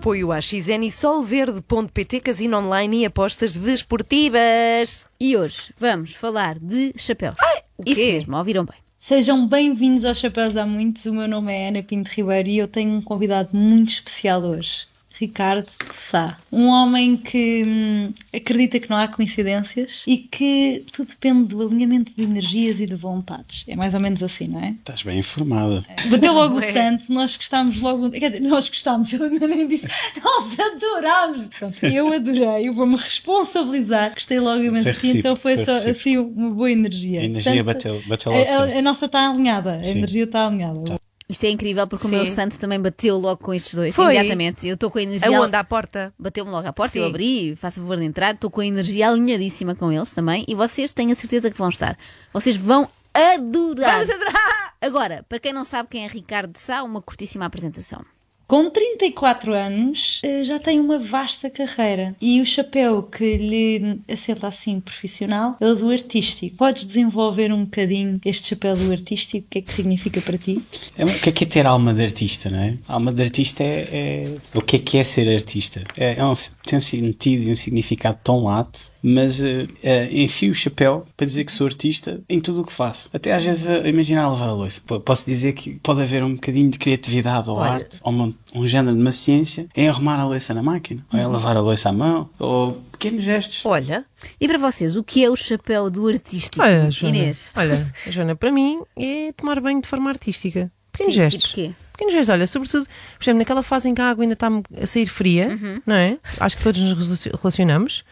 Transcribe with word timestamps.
apoio 0.00 0.32
à 0.32 0.40
XN 0.40 0.82
e 0.82 0.90
solverde.pt, 0.90 2.20
casino 2.20 2.56
online 2.56 3.02
e 3.02 3.04
apostas 3.04 3.54
desportivas. 3.54 5.06
E 5.20 5.36
hoje 5.36 5.74
vamos 5.78 6.14
falar 6.14 6.58
de 6.58 6.94
chapéus. 6.96 7.36
o 7.76 7.82
Isso 7.84 8.00
mesmo, 8.06 8.34
ouviram 8.34 8.64
bem. 8.64 8.76
Sejam 8.98 9.46
bem-vindos 9.46 10.06
aos 10.06 10.18
Chapéus 10.18 10.56
Há 10.56 10.64
Muitos. 10.64 11.04
O 11.04 11.12
meu 11.12 11.28
nome 11.28 11.52
é 11.52 11.68
Ana 11.68 11.82
Pinto 11.82 12.10
Ribeiro 12.10 12.48
e 12.48 12.56
eu 12.56 12.66
tenho 12.66 12.94
um 12.94 13.02
convidado 13.02 13.50
muito 13.52 13.90
especial 13.90 14.40
hoje. 14.40 14.86
Ricardo 15.20 15.66
de 15.66 15.94
Sá. 15.94 16.38
Um 16.50 16.66
homem 16.68 17.14
que 17.16 17.62
hum, 17.66 18.12
acredita 18.34 18.80
que 18.80 18.88
não 18.88 18.96
há 18.96 19.06
coincidências 19.06 20.02
e 20.06 20.16
que 20.16 20.82
tudo 20.92 21.08
depende 21.10 21.44
do 21.48 21.60
alinhamento 21.60 22.10
de 22.16 22.22
energias 22.24 22.80
e 22.80 22.86
de 22.86 22.94
vontades. 22.94 23.64
É 23.68 23.76
mais 23.76 23.92
ou 23.92 24.00
menos 24.00 24.22
assim, 24.22 24.48
não 24.48 24.58
é? 24.60 24.70
Estás 24.70 25.02
bem 25.02 25.18
informada. 25.18 25.84
Bateu 26.08 26.32
logo 26.32 26.56
o 26.56 26.60
É. 26.64 26.72
santo, 26.72 27.12
nós 27.12 27.36
gostámos 27.36 27.80
logo. 27.82 28.10
Quer 28.10 28.30
dizer, 28.30 28.48
nós 28.48 28.68
gostámos, 28.68 29.12
eu 29.12 29.22
ainda 29.24 29.46
nem 29.46 29.68
disse. 29.68 29.86
Nós 30.24 30.56
adorámos! 30.58 31.46
Pronto, 31.58 31.84
eu 31.86 32.12
adorei, 32.12 32.68
eu 32.68 32.74
vou-me 32.74 32.96
responsabilizar. 32.96 34.14
Gostei 34.14 34.40
logo 34.40 34.62
imenso 34.62 34.84
Foi 34.84 34.92
de 34.94 35.00
ti, 35.12 35.18
então 35.18 35.36
foi, 35.36 35.52
recíproco, 35.56 35.80
só 35.82 35.90
assim 35.90 36.16
uma 36.18 36.50
boa 36.50 36.70
energia. 36.70 37.20
A 37.20 37.24
energia 37.24 37.62
Portanto, 37.64 37.92
bateu, 37.94 38.02
bateu 38.08 38.32
a, 38.32 38.36
logo 38.36 38.44
a- 38.50 38.56
certo. 38.56 38.76
a 38.78 38.82
nossa 38.82 39.06
está 39.06 39.28
alinhada, 39.30 39.76
a 39.76 39.82
Sim. 39.82 39.98
energia 39.98 40.24
está 40.24 40.46
alinhada. 40.46 40.98
Isto 41.30 41.44
é 41.44 41.50
incrível 41.50 41.86
porque 41.86 42.08
Sim. 42.08 42.14
o 42.14 42.16
meu 42.16 42.26
santo 42.26 42.58
também 42.58 42.80
bateu 42.80 43.16
logo 43.16 43.40
com 43.40 43.54
estes 43.54 43.74
dois, 43.74 43.94
Foi. 43.94 44.14
imediatamente. 44.16 44.66
Eu 44.66 44.74
estou 44.74 44.90
com 44.90 44.98
a 44.98 45.02
energia. 45.02 45.38
Aonde? 45.38 45.54
À 45.54 45.62
porta? 45.62 46.12
Bateu-me 46.18 46.50
logo 46.50 46.66
à 46.66 46.72
porta, 46.72 46.92
Sim. 46.94 46.98
eu 47.00 47.06
abri, 47.06 47.54
faço 47.54 47.80
favor 47.80 47.96
de 47.96 48.04
entrar, 48.04 48.34
estou 48.34 48.50
com 48.50 48.60
a 48.60 48.66
energia 48.66 49.08
alinhadíssima 49.08 49.76
com 49.76 49.92
eles 49.92 50.10
também 50.10 50.44
e 50.48 50.56
vocês 50.56 50.90
tenho 50.90 51.12
a 51.12 51.14
certeza 51.14 51.48
que 51.48 51.56
vão 51.56 51.68
estar. 51.68 51.96
Vocês 52.32 52.56
vão 52.56 52.88
adorar. 53.14 53.92
Vamos 53.92 54.10
adorar! 54.10 54.74
Agora, 54.80 55.24
para 55.28 55.38
quem 55.38 55.52
não 55.52 55.64
sabe 55.64 55.88
quem 55.88 56.04
é 56.04 56.08
Ricardo 56.08 56.52
de 56.52 56.60
Sá, 56.60 56.82
uma 56.82 57.00
curtíssima 57.00 57.44
apresentação. 57.44 58.04
Com 58.50 58.68
34 58.68 59.54
anos, 59.54 60.20
eh, 60.24 60.42
já 60.42 60.58
tem 60.58 60.80
uma 60.80 60.98
vasta 60.98 61.48
carreira 61.48 62.16
e 62.20 62.40
o 62.40 62.44
chapéu 62.44 63.00
que 63.00 63.36
lhe 63.36 64.00
assenta 64.12 64.48
assim 64.48 64.80
profissional 64.80 65.56
é 65.60 65.66
o 65.68 65.76
do 65.76 65.88
artístico. 65.88 66.56
Podes 66.56 66.84
desenvolver 66.84 67.52
um 67.52 67.62
bocadinho 67.62 68.20
este 68.24 68.48
chapéu 68.48 68.74
do 68.74 68.90
artístico? 68.90 69.46
O 69.46 69.50
que 69.50 69.58
é 69.58 69.62
que 69.62 69.72
significa 69.72 70.20
para 70.20 70.36
ti? 70.36 70.60
É, 70.98 71.04
o 71.04 71.20
que 71.20 71.28
é 71.28 71.32
que 71.32 71.44
é 71.44 71.46
ter 71.46 71.64
alma 71.64 71.94
de 71.94 72.02
artista, 72.02 72.50
não 72.50 72.58
é? 72.58 72.74
Alma 72.88 73.12
de 73.12 73.22
artista 73.22 73.62
é, 73.62 73.86
é- 73.92 74.36
O 74.52 74.60
que 74.60 74.74
é 74.74 74.78
que 74.80 74.98
é 74.98 75.04
ser 75.04 75.32
artista? 75.32 75.84
É, 75.96 76.18
é 76.18 76.24
um, 76.24 76.32
tem 76.66 76.76
um 76.76 76.82
sentido 76.82 77.48
e 77.48 77.52
um 77.52 77.54
significado 77.54 78.18
tão 78.24 78.42
lato, 78.42 78.90
mas 79.02 79.42
eh, 79.42 79.66
eh, 79.82 80.08
enfio 80.12 80.52
o 80.52 80.54
chapéu 80.54 81.04
para 81.16 81.26
dizer 81.26 81.44
que 81.44 81.52
sou 81.52 81.66
artista 81.66 82.20
em 82.28 82.40
tudo 82.40 82.62
o 82.62 82.64
que 82.64 82.72
faço. 82.72 83.08
Até 83.12 83.32
às 83.32 83.42
vezes 83.42 83.68
a 83.68 83.88
imaginar 83.88 84.24
a 84.24 84.28
lavar 84.28 84.48
a 84.48 84.52
louça. 84.52 84.82
P- 84.86 84.98
Posso 85.00 85.24
dizer 85.26 85.52
que 85.54 85.76
pode 85.82 86.02
haver 86.02 86.22
um 86.22 86.34
bocadinho 86.34 86.70
de 86.70 86.78
criatividade 86.78 87.48
ou 87.50 87.56
Olha. 87.56 87.72
arte, 87.72 87.98
ou 88.02 88.12
uma- 88.12 88.34
um 88.54 88.66
género 88.66 88.94
de 88.96 89.00
uma 89.02 89.12
ciência 89.12 89.66
em 89.76 89.88
arrumar 89.88 90.18
a 90.20 90.24
louça 90.24 90.52
na 90.54 90.62
máquina, 90.62 91.04
ou 91.12 91.18
em 91.18 91.26
lavar 91.26 91.56
a 91.56 91.60
louça 91.60 91.88
à 91.88 91.92
mão, 91.92 92.28
ou 92.38 92.72
pequenos 92.92 93.22
gestos. 93.22 93.64
Olha, 93.64 94.04
E 94.38 94.46
para 94.46 94.58
vocês, 94.58 94.96
o 94.96 95.02
que 95.02 95.24
é 95.24 95.30
o 95.30 95.34
chapéu 95.36 95.88
do 95.90 96.06
artístico? 96.06 96.62
Olha, 96.62 96.90
Joana, 96.90 97.16
Inês. 97.16 97.52
olha, 97.56 97.92
Joana, 98.10 98.36
para 98.36 98.52
mim 98.52 98.78
é 98.96 99.32
tomar 99.32 99.58
banho 99.60 99.80
de 99.80 99.88
forma 99.88 100.10
artística. 100.10 100.70
Pequenos 100.92 101.14
Sim, 101.14 101.20
gestos. 101.20 101.42
tipo 101.44 101.54
quê? 101.54 101.70
Pequenos 101.92 102.12
gestos, 102.12 102.28
olha, 102.34 102.46
sobretudo, 102.46 102.84
por 103.16 103.24
exemplo, 103.24 103.38
naquela 103.38 103.62
fase 103.62 103.88
em 103.88 103.94
que 103.94 104.00
a 104.02 104.10
água 104.10 104.22
ainda 104.24 104.34
está 104.34 104.48
a 104.82 104.86
sair 104.86 105.06
fria, 105.06 105.48
Uhum. 105.48 105.80
não 105.86 105.94
é? 105.94 106.18
Acho 106.40 106.56
que 106.58 106.62
todos 106.62 106.82
nos 106.82 106.92
relacion- 107.08 107.32
relacionamos. 107.40 108.04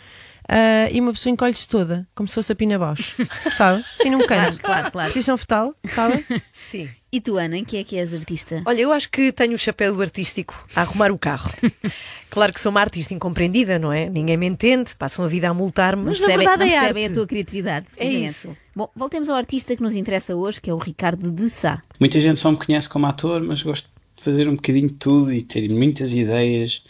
Ah, 0.48 0.88
e 0.90 1.00
uma 1.00 1.12
pessoa 1.12 1.32
encolhe-se 1.32 1.68
toda, 1.68 2.06
como 2.14 2.28
se 2.28 2.34
fosse 2.34 2.52
a 2.52 2.54
Pina 2.54 2.78
Bausch, 2.78 3.14
sabe? 3.56 3.84
Assim 3.98 4.10
num 4.10 4.18
Claro, 4.26 4.50
canto. 4.52 4.62
claro, 4.62 4.90
claro. 4.90 5.12
Posição 5.12 5.36
fetal, 5.36 5.74
sabe? 5.88 6.24
sim. 6.52 6.88
E 7.10 7.20
tu, 7.22 7.38
Ana, 7.38 7.56
em 7.56 7.64
que 7.64 7.78
é 7.78 7.84
que 7.84 7.96
és 7.96 8.12
artista? 8.12 8.62
Olha, 8.66 8.82
eu 8.82 8.92
acho 8.92 9.10
que 9.10 9.32
tenho 9.32 9.54
o 9.54 9.58
chapéu 9.58 9.94
do 9.94 10.02
artístico 10.02 10.62
a 10.76 10.82
arrumar 10.82 11.10
o 11.10 11.18
carro. 11.18 11.50
claro 12.28 12.52
que 12.52 12.60
sou 12.60 12.68
uma 12.70 12.80
artista 12.82 13.14
incompreendida, 13.14 13.78
não 13.78 13.90
é? 13.90 14.10
Ninguém 14.10 14.36
me 14.36 14.46
entende, 14.46 14.94
passam 14.98 15.24
a 15.24 15.28
vida 15.28 15.48
a 15.48 15.54
multar-me, 15.54 16.04
mas 16.04 16.20
na 16.20 16.26
percebem- 16.26 16.46
verdade 16.46 16.58
não 16.70 16.76
é 16.76 16.78
percebem 16.80 17.04
arte. 17.04 17.12
a 17.12 17.16
tua 17.16 17.26
criatividade. 17.26 17.86
precisamente. 17.86 18.24
isso. 18.30 18.56
Bom, 18.76 18.90
voltemos 18.94 19.30
ao 19.30 19.36
artista 19.36 19.74
que 19.74 19.82
nos 19.82 19.94
interessa 19.96 20.36
hoje, 20.36 20.60
que 20.60 20.68
é 20.68 20.74
o 20.74 20.76
Ricardo 20.76 21.32
de 21.32 21.48
Sá. 21.48 21.80
Muita 21.98 22.20
gente 22.20 22.38
só 22.38 22.50
me 22.50 22.58
conhece 22.58 22.88
como 22.90 23.06
ator, 23.06 23.42
mas 23.42 23.62
gosto 23.62 23.88
de 24.14 24.22
fazer 24.22 24.46
um 24.46 24.56
bocadinho 24.56 24.88
de 24.88 24.94
tudo 24.94 25.32
e 25.32 25.40
ter 25.40 25.66
muitas 25.70 26.12
ideias, 26.12 26.82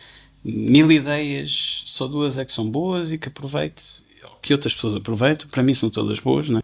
mil 0.44 0.90
ideias, 0.90 1.82
só 1.86 2.06
duas 2.06 2.38
é 2.38 2.44
que 2.44 2.52
são 2.52 2.70
boas 2.70 3.12
e 3.12 3.18
que 3.18 3.28
aproveito, 3.28 3.82
ou 4.24 4.36
que 4.42 4.52
outras 4.52 4.74
pessoas 4.74 4.96
aproveitam, 4.96 5.48
para 5.48 5.62
mim 5.62 5.74
são 5.74 5.90
todas 5.90 6.20
boas, 6.20 6.48
não 6.48 6.58
é? 6.58 6.62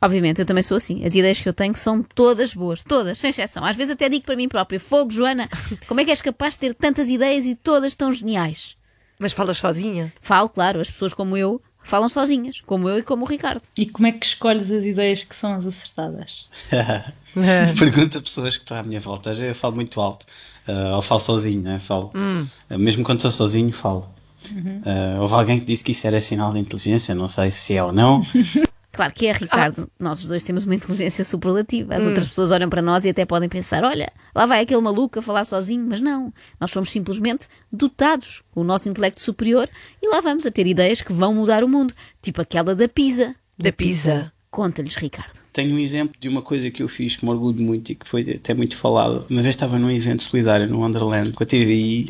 Obviamente, 0.00 0.40
eu 0.40 0.46
também 0.46 0.62
sou 0.62 0.76
assim. 0.76 1.04
As 1.04 1.14
ideias 1.14 1.40
que 1.40 1.48
eu 1.48 1.54
tenho 1.54 1.74
são 1.74 2.02
todas 2.02 2.52
boas, 2.52 2.82
todas, 2.82 3.18
sem 3.18 3.30
exceção. 3.30 3.64
Às 3.64 3.76
vezes 3.76 3.92
até 3.92 4.08
digo 4.08 4.24
para 4.24 4.36
mim 4.36 4.48
própria: 4.48 4.78
Fogo, 4.78 5.10
Joana, 5.10 5.48
como 5.88 6.00
é 6.00 6.04
que 6.04 6.10
és 6.10 6.20
capaz 6.20 6.54
de 6.54 6.60
ter 6.60 6.74
tantas 6.74 7.08
ideias 7.08 7.46
e 7.46 7.54
todas 7.54 7.94
tão 7.94 8.12
geniais? 8.12 8.76
Mas 9.18 9.32
falas 9.32 9.56
sozinha. 9.56 10.12
Falo, 10.20 10.50
claro, 10.50 10.80
as 10.80 10.90
pessoas 10.90 11.14
como 11.14 11.36
eu 11.36 11.62
falam 11.82 12.08
sozinhas, 12.08 12.60
como 12.60 12.88
eu 12.88 12.98
e 12.98 13.02
como 13.02 13.24
o 13.24 13.28
Ricardo. 13.28 13.62
E 13.78 13.86
como 13.86 14.06
é 14.08 14.12
que 14.12 14.26
escolhes 14.26 14.70
as 14.70 14.84
ideias 14.84 15.24
que 15.24 15.34
são 15.34 15.54
as 15.54 15.64
acertadas? 15.64 16.50
Pergunta 17.78 18.18
a 18.18 18.20
pessoas 18.20 18.56
que 18.56 18.64
estão 18.64 18.78
à 18.78 18.82
minha 18.82 19.00
volta. 19.00 19.32
Eu 19.32 19.54
falo 19.54 19.76
muito 19.76 20.00
alto, 20.00 20.26
ah, 20.68 20.96
ou 20.96 21.02
falo 21.02 21.20
sozinho, 21.20 21.62
né? 21.62 21.78
falo. 21.78 22.12
Ah, 22.68 22.78
mesmo 22.78 23.04
quando 23.04 23.18
estou 23.18 23.30
sozinho, 23.30 23.72
falo. 23.72 24.08
Ah, 24.84 25.20
houve 25.20 25.34
alguém 25.34 25.58
que 25.58 25.66
disse 25.66 25.84
que 25.84 25.92
isso 25.92 26.06
era 26.06 26.20
sinal 26.20 26.52
de 26.52 26.58
inteligência, 26.58 27.14
não 27.14 27.28
sei 27.28 27.50
se 27.50 27.74
é 27.74 27.82
ou 27.82 27.92
não. 27.92 28.22
Claro 28.96 29.12
que 29.12 29.26
é, 29.26 29.32
Ricardo. 29.32 29.90
Nós 30.00 30.20
os 30.20 30.24
dois 30.24 30.42
temos 30.42 30.64
uma 30.64 30.74
inteligência 30.74 31.22
superlativa. 31.22 31.94
As 31.94 32.06
outras 32.06 32.26
pessoas 32.28 32.50
olham 32.50 32.70
para 32.70 32.80
nós 32.80 33.04
e 33.04 33.10
até 33.10 33.26
podem 33.26 33.46
pensar: 33.46 33.84
olha, 33.84 34.10
lá 34.34 34.46
vai 34.46 34.62
aquele 34.62 34.80
maluco 34.80 35.18
a 35.18 35.22
falar 35.22 35.44
sozinho, 35.44 35.84
mas 35.86 36.00
não. 36.00 36.32
Nós 36.58 36.70
somos 36.70 36.90
simplesmente 36.90 37.46
dotados 37.70 38.42
com 38.50 38.62
o 38.62 38.64
nosso 38.64 38.88
intelecto 38.88 39.20
superior 39.20 39.68
e 40.02 40.08
lá 40.08 40.22
vamos 40.22 40.46
a 40.46 40.50
ter 40.50 40.66
ideias 40.66 41.02
que 41.02 41.12
vão 41.12 41.34
mudar 41.34 41.62
o 41.62 41.68
mundo, 41.68 41.92
tipo 42.22 42.40
aquela 42.40 42.74
da 42.74 42.88
Pisa. 42.88 43.36
Da 43.58 43.70
Pisa. 43.70 44.32
Conta-lhes, 44.56 44.96
Ricardo. 44.96 45.38
Tenho 45.52 45.74
um 45.74 45.78
exemplo 45.78 46.14
de 46.18 46.30
uma 46.30 46.40
coisa 46.40 46.70
que 46.70 46.82
eu 46.82 46.88
fiz 46.88 47.14
que 47.14 47.22
me 47.26 47.30
orgulho 47.30 47.60
muito 47.62 47.92
e 47.92 47.94
que 47.94 48.08
foi 48.08 48.22
até 48.22 48.54
muito 48.54 48.74
falado. 48.74 49.26
Uma 49.28 49.42
vez 49.42 49.54
estava 49.54 49.78
num 49.78 49.90
evento 49.90 50.22
solidário 50.22 50.66
no 50.66 50.80
Wonderland 50.80 51.32
com 51.32 51.42
a 51.42 51.46
TVI, 51.46 52.06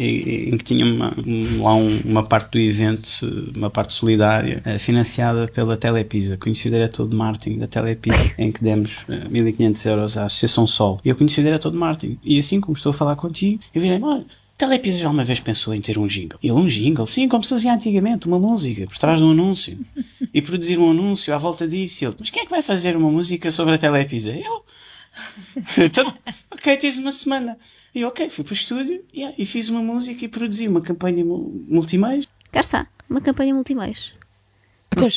em 0.53 0.57
que 0.57 0.63
tinha 0.63 0.87
uma, 0.87 1.13
um- 1.27 1.63
lá 1.65 1.75
um- 1.75 2.01
uma 2.05 2.23
parte 2.23 2.53
do 2.53 2.59
evento, 2.61 3.09
uma 3.57 3.69
parte 3.69 3.95
solidária, 3.95 4.63
eh, 4.65 4.79
financiada 4.79 5.49
pela 5.49 5.77
Telepisa. 5.77 6.37
Conheci 6.37 6.69
o 6.69 6.71
diretor 6.71 7.09
de 7.09 7.17
marketing 7.17 7.59
da 7.59 7.67
Telepisa, 7.67 8.17
em 8.39 8.53
que 8.53 8.63
demos 8.63 8.93
eh, 9.09 9.27
1500 9.29 9.85
euros 9.87 10.17
à 10.17 10.27
Associação 10.27 10.69
Sol. 10.69 11.01
E 11.05 11.09
eu 11.09 11.17
conheci 11.17 11.41
o 11.41 11.43
diretor 11.43 11.73
de 11.73 11.77
marketing. 11.77 12.17
E 12.25 12.39
assim 12.39 12.61
como 12.61 12.77
estou 12.77 12.91
a 12.91 12.95
falar 12.95 13.17
contigo, 13.17 13.61
eu 13.75 13.81
virei, 13.83 14.01
olha, 14.01 14.25
Telepisa 14.59 15.01
já 15.01 15.11
uma 15.11 15.23
vez 15.23 15.39
pensou 15.39 15.75
em 15.75 15.81
ter 15.81 15.99
um 15.99 16.07
jingle. 16.07 16.39
Ele, 16.43 16.53
um 16.53 16.67
jingle? 16.67 17.07
Sim, 17.07 17.29
como 17.29 17.45
se 17.45 17.51
fazia 17.51 17.75
antigamente, 17.75 18.27
uma 18.27 18.39
música, 18.39 18.87
por 18.87 18.97
trás 18.97 19.19
de 19.19 19.25
um 19.25 19.31
anúncio. 19.33 19.79
E 20.33 20.41
produzir 20.41 20.79
um 20.79 20.91
anúncio 20.91 21.35
à 21.35 21.39
volta 21.39 21.69
disso. 21.69 22.03
E 22.03 22.07
ele, 22.07 22.17
mas 22.19 22.31
quem 22.31 22.43
é 22.43 22.45
que 22.45 22.51
vai 22.51 22.63
fazer 22.63 22.97
uma 22.97 23.11
música 23.11 23.51
sobre 23.51 23.75
a 23.75 23.79
Telepisa? 23.79 24.31
Eu. 24.31 24.65
então, 25.85 26.13
ok, 26.51 26.77
tens 26.77 26.97
uma 26.99 27.13
semana. 27.13 27.59
E 27.95 28.01
eu, 28.01 28.09
ok, 28.09 28.29
fui 28.29 28.45
para 28.45 28.53
o 28.53 28.55
estúdio 28.55 29.03
yeah, 29.15 29.35
e 29.39 29.45
fiz 29.45 29.69
uma 29.69 29.83
música 29.83 30.25
e 30.25 30.29
produzi 30.29 30.67
uma 30.69 30.81
campanha 30.81 31.25
mu- 31.25 31.65
multimês. 31.69 32.27
Cá 32.51 32.61
está, 32.61 32.87
uma 33.09 33.21
campanha 33.21 33.55
multimeios. 33.55 34.15
Então, 34.93 35.09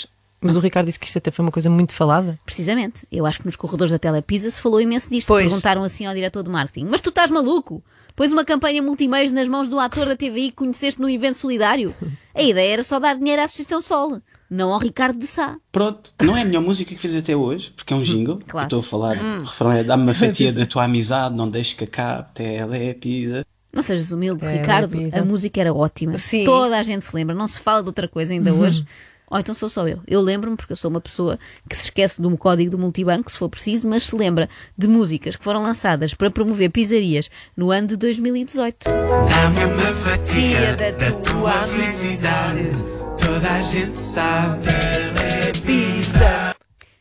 mas 0.41 0.55
o 0.55 0.59
Ricardo 0.59 0.87
disse 0.87 0.99
que 0.99 1.05
isto 1.05 1.17
até 1.17 1.31
foi 1.31 1.43
uma 1.43 1.51
coisa 1.51 1.69
muito 1.69 1.93
falada. 1.93 2.39
Precisamente. 2.45 3.05
Eu 3.11 3.25
acho 3.25 3.39
que 3.39 3.45
nos 3.45 3.55
corredores 3.55 3.91
da 3.91 3.99
Telepisa 3.99 4.49
se 4.49 4.61
falou 4.61 4.79
imenso 4.79 5.09
disto. 5.09 5.27
Pois. 5.27 5.45
Perguntaram 5.45 5.83
assim 5.83 6.05
ao 6.05 6.13
diretor 6.13 6.43
de 6.43 6.49
marketing: 6.49 6.87
Mas 6.89 7.01
tu 7.01 7.09
estás 7.09 7.29
maluco? 7.29 7.83
Pôs 8.19 8.33
uma 8.33 8.43
campanha 8.43 8.83
multimeios 8.83 9.31
nas 9.31 9.47
mãos 9.47 9.69
de 9.69 9.75
um 9.75 9.79
ator 9.79 10.05
da 10.05 10.13
TVI 10.13 10.49
que 10.49 10.57
conheceste 10.57 10.99
num 10.99 11.07
evento 11.07 11.35
solidário? 11.35 11.95
A 12.35 12.43
ideia 12.43 12.73
era 12.73 12.83
só 12.83 12.99
dar 12.99 13.15
dinheiro 13.15 13.41
à 13.41 13.45
Associação 13.45 13.81
Sol, 13.81 14.19
não 14.49 14.73
ao 14.73 14.79
Ricardo 14.79 15.17
de 15.17 15.25
Sá. 15.25 15.55
Pronto, 15.71 16.13
não 16.21 16.35
é 16.35 16.41
a 16.41 16.45
melhor 16.45 16.61
música 16.61 16.93
que 16.93 16.99
fiz 16.99 17.15
até 17.15 17.33
hoje, 17.33 17.71
porque 17.73 17.93
é 17.93 17.95
um 17.95 18.01
jingle. 18.01 18.41
Claro. 18.45 18.65
Estou 18.65 18.81
a 18.81 18.83
falar, 18.83 19.15
o 19.15 19.43
refrão 19.45 19.71
é 19.71 19.85
dá-me 19.85 20.03
uma 20.03 20.13
fatia 20.13 20.51
da 20.51 20.65
tua 20.65 20.83
amizade, 20.83 21.33
não 21.33 21.49
deixes 21.49 21.71
que 21.71 21.85
acabe, 21.85 22.29
Telepisa. 22.33 23.45
Não 23.71 23.81
sejas 23.81 24.11
humilde, 24.11 24.45
É, 24.45 24.51
Ricardo. 24.51 24.97
Pisa. 24.97 25.21
A 25.21 25.23
música 25.23 25.61
era 25.61 25.73
ótima. 25.73 26.17
Sim. 26.17 26.43
Toda 26.43 26.77
a 26.77 26.83
gente 26.83 27.05
se 27.05 27.15
lembra. 27.15 27.33
Não 27.33 27.47
se 27.47 27.61
fala 27.61 27.81
de 27.81 27.87
outra 27.87 28.09
coisa 28.09 28.33
ainda 28.33 28.53
hoje. 28.53 28.83
Ou 29.29 29.39
então 29.39 29.55
sou 29.55 29.69
só 29.69 29.87
eu. 29.87 29.99
Eu 30.07 30.21
lembro-me 30.21 30.55
porque 30.55 30.73
eu 30.73 30.77
sou 30.77 30.89
uma 30.89 31.01
pessoa 31.01 31.37
que 31.67 31.75
se 31.75 31.85
esquece 31.85 32.21
de 32.21 32.27
um 32.27 32.35
código 32.37 32.71
do 32.71 32.79
multibanco, 32.79 33.31
se 33.31 33.37
for 33.37 33.49
preciso, 33.49 33.87
mas 33.87 34.03
se 34.03 34.15
lembra 34.15 34.49
de 34.77 34.87
músicas 34.87 35.35
que 35.35 35.43
foram 35.43 35.61
lançadas 35.61 36.13
para 36.13 36.29
promover 36.29 36.69
pizzarias 36.69 37.29
no 37.55 37.71
ano 37.71 37.87
de 37.87 37.97
2018. 37.97 38.85
Dá-me 38.85 39.73
uma 39.73 39.93
fatia 39.93 40.75
da 40.75 40.89
da 40.91 41.11
tua 41.21 41.39
tua 41.39 41.67
felicidade. 41.67 42.69
Toda 43.17 43.51
a 43.51 43.61
gente 43.61 43.97
sabe, 43.97 44.67
é 44.67 45.51
pizza. 45.65 46.55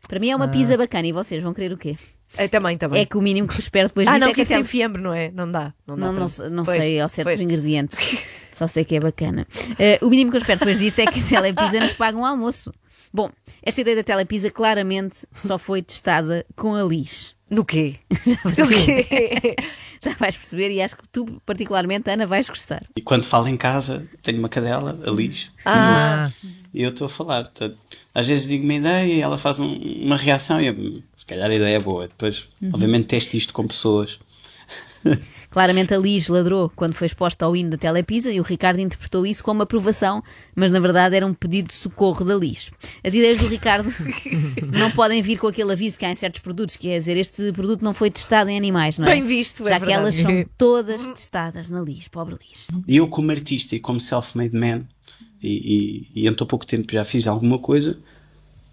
Para 0.09 0.19
mim 0.19 0.31
é 0.31 0.37
uma 0.37 0.49
pizza 0.49 0.77
bacana 0.77 1.07
e 1.07 1.13
vocês 1.13 1.43
vão 1.43 1.53
querer 1.53 1.73
o 1.73 1.77
quê? 1.77 1.97
É, 2.37 2.47
também, 2.47 2.77
também. 2.77 3.01
É 3.01 3.07
que 3.07 3.17
o 3.17 3.23
mínimo 3.23 3.49
que 3.49 3.55
eu 3.55 3.59
espero 3.59 3.89
depois 3.89 4.07
ah, 4.07 4.13
disso 4.13 4.25
não, 4.25 4.31
é 4.31 4.35
que 4.35 4.41
isso 4.43 4.53
tem 4.53 4.65
fiambre, 4.65 5.01
não 5.01 5.13
é? 5.13 5.31
Não 5.31 5.51
dá. 5.51 5.73
Não, 5.87 5.97
dá 5.97 6.07
Não, 6.07 6.13
não, 6.13 6.29
se- 6.29 6.49
não 6.51 6.65
Pois, 6.65 6.77
sei 6.79 7.01
ao 7.01 7.09
certos 7.09 7.41
ingredientes, 7.41 7.99
só 8.53 8.67
sei 8.67 8.85
que 8.85 8.97
é 8.97 9.01
bacana. 9.01 9.47
Eh, 9.79 9.99
o 10.03 10.11
mínimo 10.11 10.31
que 10.31 10.37
eu 10.37 10.41
espero 10.41 10.59
depois 10.59 10.79
disto 10.79 10.99
é 10.99 11.07
que 11.07 11.21
a 11.21 11.23
Telepisa 11.23 11.81
nos 11.81 11.93
pague 11.95 12.17
um 12.17 12.25
almoço. 12.25 12.73
Bom, 13.13 13.31
esta 13.63 13.81
ideia 13.81 13.97
da 13.97 14.03
Telepisa 14.03 14.51
claramente 14.51 15.27
só 15.35 15.57
foi 15.57 15.81
testada 15.83 16.45
com 16.55 16.75
a 16.75 16.83
Lis. 16.83 17.35
No 17.51 17.65
quê? 17.65 17.97
Já 18.27 18.37
vais 18.45 18.59
No 18.59 18.67
perceber. 18.69 19.05
quê? 19.41 19.57
Já 20.01 20.15
vais 20.15 20.37
perceber 20.37 20.71
e 20.71 20.81
acho 20.81 20.97
que 20.97 21.03
tu, 21.11 21.25
particularmente, 21.45 22.09
Ana, 22.11 22.25
vais 22.27 22.49
gostar. 22.49 22.83
E 22.95 23.01
quando 23.03 23.25
falo 23.27 23.49
em 23.49 23.57
casa, 23.57 24.07
tenho 24.23 24.39
uma 24.39 24.49
cadela, 24.49 24.97
a 25.05 25.11
Liz, 25.11 25.51
Ah, 25.65 26.31
e 26.73 26.83
eu 26.83 26.91
estou 26.91 27.07
a 27.07 27.09
falar. 27.09 27.43
Portanto, 27.45 27.77
às 28.15 28.27
vezes 28.29 28.47
digo 28.47 28.63
uma 28.65 28.75
ideia 28.75 29.13
e 29.13 29.21
ela 29.21 29.37
faz 29.37 29.59
um- 29.59 29.77
uma 30.05 30.17
reação 30.17 30.61
e 30.61 30.67
eu, 30.67 30.75
"Hum, 30.75 31.03
se 31.17 31.27
calhar 31.27 31.51
a 31.51 31.55
ideia 31.55 31.77
é 31.77 31.81
boa. 31.81 32.07
Depois, 32.07 32.45
obviamente, 32.73 33.07
testo 33.07 33.37
isto 33.37 33.53
com 33.53 33.67
pessoas. 33.67 34.21
Claramente 35.51 35.95
a 35.95 35.99
Liz 35.99 36.29
ladrou 36.29 36.71
quando 36.75 36.95
foi 36.95 37.07
exposta 37.07 37.45
ao 37.45 37.57
hino 37.57 37.71
da 37.71 37.77
Telepisa 37.77 38.33
e 38.33 38.41
o 38.41 38.43
Ricardo 38.43 38.81
interpretou 38.81 39.27
isso 39.27 39.43
como 39.43 39.63
aprovação, 39.63 40.23
mas 40.55 40.73
na 40.73 40.81
verdade 40.81 41.17
era 41.17 41.27
um 41.27 41.35
pedido 41.35 41.69
de 41.69 41.75
socorro 41.75 42.25
da 42.25 42.35
Liz. 42.35 42.71
As 43.05 43.15
ideias 43.15 43.39
do 43.39 43.49
Ricardo 43.49 43.89
não 44.77 44.91
podem 44.91 45.23
vir 45.23 45.39
com 45.39 45.47
aquele 45.47 45.73
aviso 45.73 45.99
que 45.99 46.05
há 46.05 46.11
em 46.11 46.17
certos 46.17 46.41
produtos, 46.41 46.77
que 46.77 46.91
é 46.91 46.99
dizer 46.99 47.17
este 47.17 47.53
produto 47.53 47.85
não 47.85 47.95
foi 47.95 48.11
testado 48.11 48.51
em 48.51 48.57
animais, 48.57 48.99
não 48.99 49.07
é? 49.07 49.13
Bem 49.13 49.25
visto, 49.25 49.65
é 49.67 49.71
Já 49.71 49.81
que 49.81 49.87
verdade. 49.87 50.03
elas 50.03 50.15
são 50.15 50.45
todas 50.59 51.07
testadas 51.07 51.71
na 51.71 51.81
Liz, 51.81 52.09
pobre 52.09 52.37
Liz. 52.41 52.67
E 52.87 52.97
eu, 52.97 53.09
como 53.09 53.31
artista 53.31 53.75
e 53.75 53.81
como 53.81 54.01
self-made 54.01 54.57
man, 54.57 54.83
e, 55.43 56.07
e, 56.15 56.23
e 56.23 56.29
em 56.29 56.35
tão 56.35 56.47
pouco 56.47 56.67
tempo 56.67 56.93
já 56.93 57.05
fiz 57.05 57.27
alguma 57.27 57.59
coisa, 57.59 57.99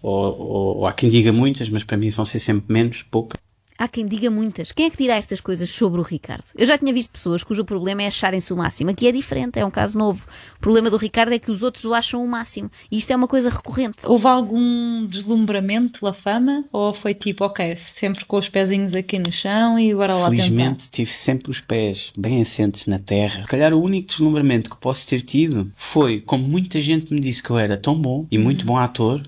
ou, 0.02 0.38
ou, 0.38 0.76
ou 0.78 0.86
há 0.86 0.92
quem 0.92 1.08
diga 1.08 1.32
muitas, 1.32 1.68
mas 1.68 1.84
para 1.84 1.96
mim 1.96 2.10
vão 2.10 2.24
ser 2.24 2.38
sempre 2.38 2.72
menos, 2.72 3.02
poucas. 3.02 3.40
Há 3.78 3.88
quem 3.88 4.06
diga 4.06 4.30
muitas. 4.30 4.72
Quem 4.72 4.86
é 4.86 4.90
que 4.90 4.96
dirá 4.96 5.16
estas 5.16 5.40
coisas 5.40 5.68
sobre 5.68 6.00
o 6.00 6.02
Ricardo? 6.02 6.44
Eu 6.56 6.64
já 6.64 6.78
tinha 6.78 6.92
visto 6.92 7.10
pessoas 7.10 7.42
cujo 7.42 7.64
problema 7.64 8.02
é 8.02 8.06
acharem-se 8.06 8.52
o 8.52 8.56
máximo. 8.56 8.90
Aqui 8.90 9.06
é 9.06 9.12
diferente, 9.12 9.58
é 9.58 9.64
um 9.64 9.70
caso 9.70 9.98
novo. 9.98 10.26
O 10.56 10.60
problema 10.60 10.90
do 10.90 10.96
Ricardo 10.96 11.32
é 11.32 11.38
que 11.38 11.50
os 11.50 11.62
outros 11.62 11.84
o 11.84 11.94
acham 11.94 12.24
o 12.24 12.28
máximo. 12.28 12.70
E 12.90 12.98
isto 12.98 13.12
é 13.12 13.16
uma 13.16 13.28
coisa 13.28 13.50
recorrente. 13.50 14.06
Houve 14.06 14.26
algum 14.26 15.06
deslumbramento 15.06 16.00
pela 16.00 16.12
fama? 16.12 16.64
Ou 16.72 16.94
foi 16.94 17.14
tipo, 17.14 17.44
ok, 17.44 17.76
sempre 17.76 18.24
com 18.24 18.36
os 18.38 18.48
pezinhos 18.48 18.94
aqui 18.94 19.18
no 19.18 19.30
chão 19.30 19.78
e 19.78 19.94
bora 19.94 20.14
lá 20.14 20.28
Felizmente 20.28 20.88
tive 20.90 21.10
sempre 21.10 21.50
os 21.50 21.60
pés 21.60 22.12
bem 22.16 22.40
assentes 22.40 22.86
na 22.86 22.98
terra. 22.98 23.42
Se 23.42 23.50
calhar 23.50 23.72
o 23.74 23.80
único 23.82 24.08
deslumbramento 24.08 24.70
que 24.70 24.76
posso 24.76 25.06
ter 25.06 25.20
tido 25.20 25.70
foi, 25.76 26.20
como 26.20 26.46
muita 26.46 26.80
gente 26.80 27.12
me 27.12 27.20
disse 27.20 27.42
que 27.42 27.50
eu 27.50 27.58
era 27.58 27.76
tão 27.76 27.94
bom 27.94 28.26
e 28.30 28.38
muito 28.38 28.64
bom 28.64 28.76
ator, 28.76 29.22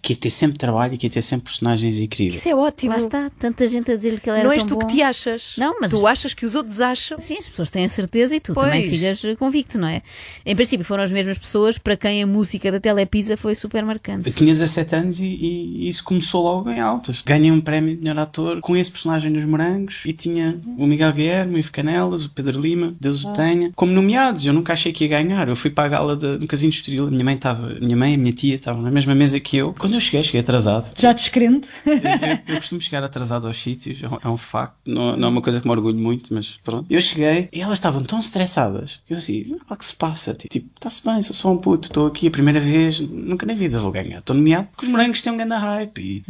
que 0.00 0.12
ia 0.12 0.16
ter 0.16 0.30
sempre 0.30 0.58
trabalho 0.58 0.94
e 0.94 0.98
que 0.98 1.06
ia 1.06 1.10
ter 1.10 1.22
sempre 1.22 1.44
personagens 1.44 1.98
incríveis. 1.98 2.36
isso 2.36 2.48
é 2.48 2.54
ótimo. 2.54 2.92
Lá 2.92 2.98
está, 2.98 3.30
tanta 3.30 3.66
gente 3.68 3.81
a 3.90 3.94
dizer-lhe 3.96 4.18
que 4.20 4.28
ele 4.30 4.38
era 4.38 4.46
Não 4.46 4.52
és 4.52 4.64
tu 4.64 4.74
bom. 4.74 4.80
que 4.86 4.94
te 4.94 5.02
achas. 5.02 5.54
Não, 5.58 5.76
mas- 5.80 5.90
Tu 5.90 6.06
achas 6.06 6.34
que 6.34 6.46
os 6.46 6.54
outros 6.54 6.80
acham. 6.80 7.18
Sim, 7.18 7.38
as 7.38 7.48
pessoas 7.48 7.70
têm 7.70 7.84
a 7.84 7.88
certeza 7.88 8.36
e 8.36 8.40
tu 8.40 8.54
Pois. 8.54 8.66
também 8.66 8.88
ficas 8.88 9.22
convicto, 9.38 9.78
não 9.78 9.88
é? 9.88 10.02
Em 10.46 10.54
princípio, 10.54 10.84
foram 10.84 11.02
as 11.02 11.10
mesmas 11.12 11.38
pessoas 11.38 11.78
para 11.78 11.96
quem 11.96 12.22
a 12.22 12.26
música 12.26 12.70
da 12.70 12.78
Telepisa 12.80 13.36
foi 13.36 13.54
super 13.54 13.84
marcante. 13.84 14.28
Eu 14.28 14.34
tinha 14.34 14.52
17 14.52 14.94
anos 14.94 15.20
e, 15.20 15.24
e 15.24 15.88
isso 15.88 16.04
começou 16.04 16.42
logo 16.42 16.70
em 16.70 16.80
altas. 16.80 17.22
Ganhei 17.24 17.50
um 17.50 17.60
prémio 17.60 17.96
de 17.96 18.02
melhor 18.02 18.18
ator 18.22 18.60
com 18.60 18.76
esse 18.76 18.90
personagem 18.90 19.32
dos 19.32 19.44
Morangos 19.44 20.02
e 20.04 20.12
tinha 20.12 20.58
o 20.76 20.86
Miguel 20.86 21.12
Guilherme, 21.12 21.56
o 21.56 21.58
Ivo 21.58 21.72
Canelas, 21.72 22.24
o 22.24 22.30
Pedro 22.30 22.60
Lima, 22.60 22.92
Deus 23.00 23.24
o 23.24 23.32
tenha, 23.32 23.70
como 23.74 23.92
nomeados. 23.92 24.44
Eu 24.46 24.52
nunca 24.52 24.72
achei 24.72 24.92
que 24.92 25.04
ia 25.04 25.08
ganhar. 25.10 25.48
Eu 25.48 25.56
fui 25.56 25.70
para 25.70 25.84
a 25.84 25.88
gala 25.88 26.16
de, 26.16 26.38
no 26.38 26.46
Casino 26.46 26.70
Estoril. 26.70 27.06
A 27.06 27.10
minha 27.10 27.24
mãe 27.24 27.34
estava, 27.34 27.66
a 27.72 27.80
minha 27.80 27.96
mãe 27.96 28.12
e 28.12 28.14
a 28.14 28.18
minha 28.18 28.32
tia 28.32 28.54
estavam 28.54 28.82
na 28.82 28.90
mesma 28.90 29.14
mesa 29.14 29.38
que 29.40 29.56
eu. 29.56 29.74
Quando 29.78 29.94
eu 29.94 30.00
cheguei, 30.00 30.22
cheguei 30.22 30.40
atrasado. 30.40 30.92
Já 30.98 31.12
descrente? 31.12 31.68
Eu, 31.86 31.92
eu- 31.94 32.38
eu 32.48 32.56
costumo 32.56 32.80
chegar 32.80 33.02
atrasado 33.02 33.46
aos 33.46 33.56
sítios, 33.74 34.02
é 34.02 34.08
um, 34.08 34.18
é 34.22 34.28
um 34.28 34.36
facto, 34.36 34.76
não, 34.86 35.16
não 35.16 35.28
é 35.28 35.30
uma 35.30 35.42
coisa 35.42 35.60
que 35.60 35.66
me 35.66 35.72
orgulho 35.72 35.98
muito, 35.98 36.32
mas 36.34 36.58
pronto. 36.62 36.86
Eu 36.88 37.00
cheguei 37.00 37.48
e 37.52 37.60
elas 37.60 37.74
estavam 37.74 38.02
tão 38.02 38.18
estressadas. 38.18 39.00
Eu 39.08 39.18
assim, 39.18 39.56
o 39.68 39.76
que 39.76 39.84
se 39.84 39.94
passa? 39.94 40.34
Tipo, 40.34 40.68
está-se 40.74 41.04
bem, 41.04 41.22
sou 41.22 41.34
só 41.34 41.50
um 41.50 41.58
puto, 41.58 41.88
estou 41.88 42.06
aqui 42.06 42.26
a 42.26 42.30
primeira 42.30 42.60
vez, 42.60 43.00
nunca 43.00 43.46
na 43.46 43.54
vida 43.54 43.78
vou 43.78 43.92
ganhar. 43.92 44.18
Estou 44.18 44.36
nomeado 44.36 44.68
porque 44.72 44.86
os 44.86 44.92
morangos 44.92 45.22
têm 45.22 45.32
um 45.32 45.36
grande 45.36 45.54
hype. 45.54 45.98
E, 45.98 46.24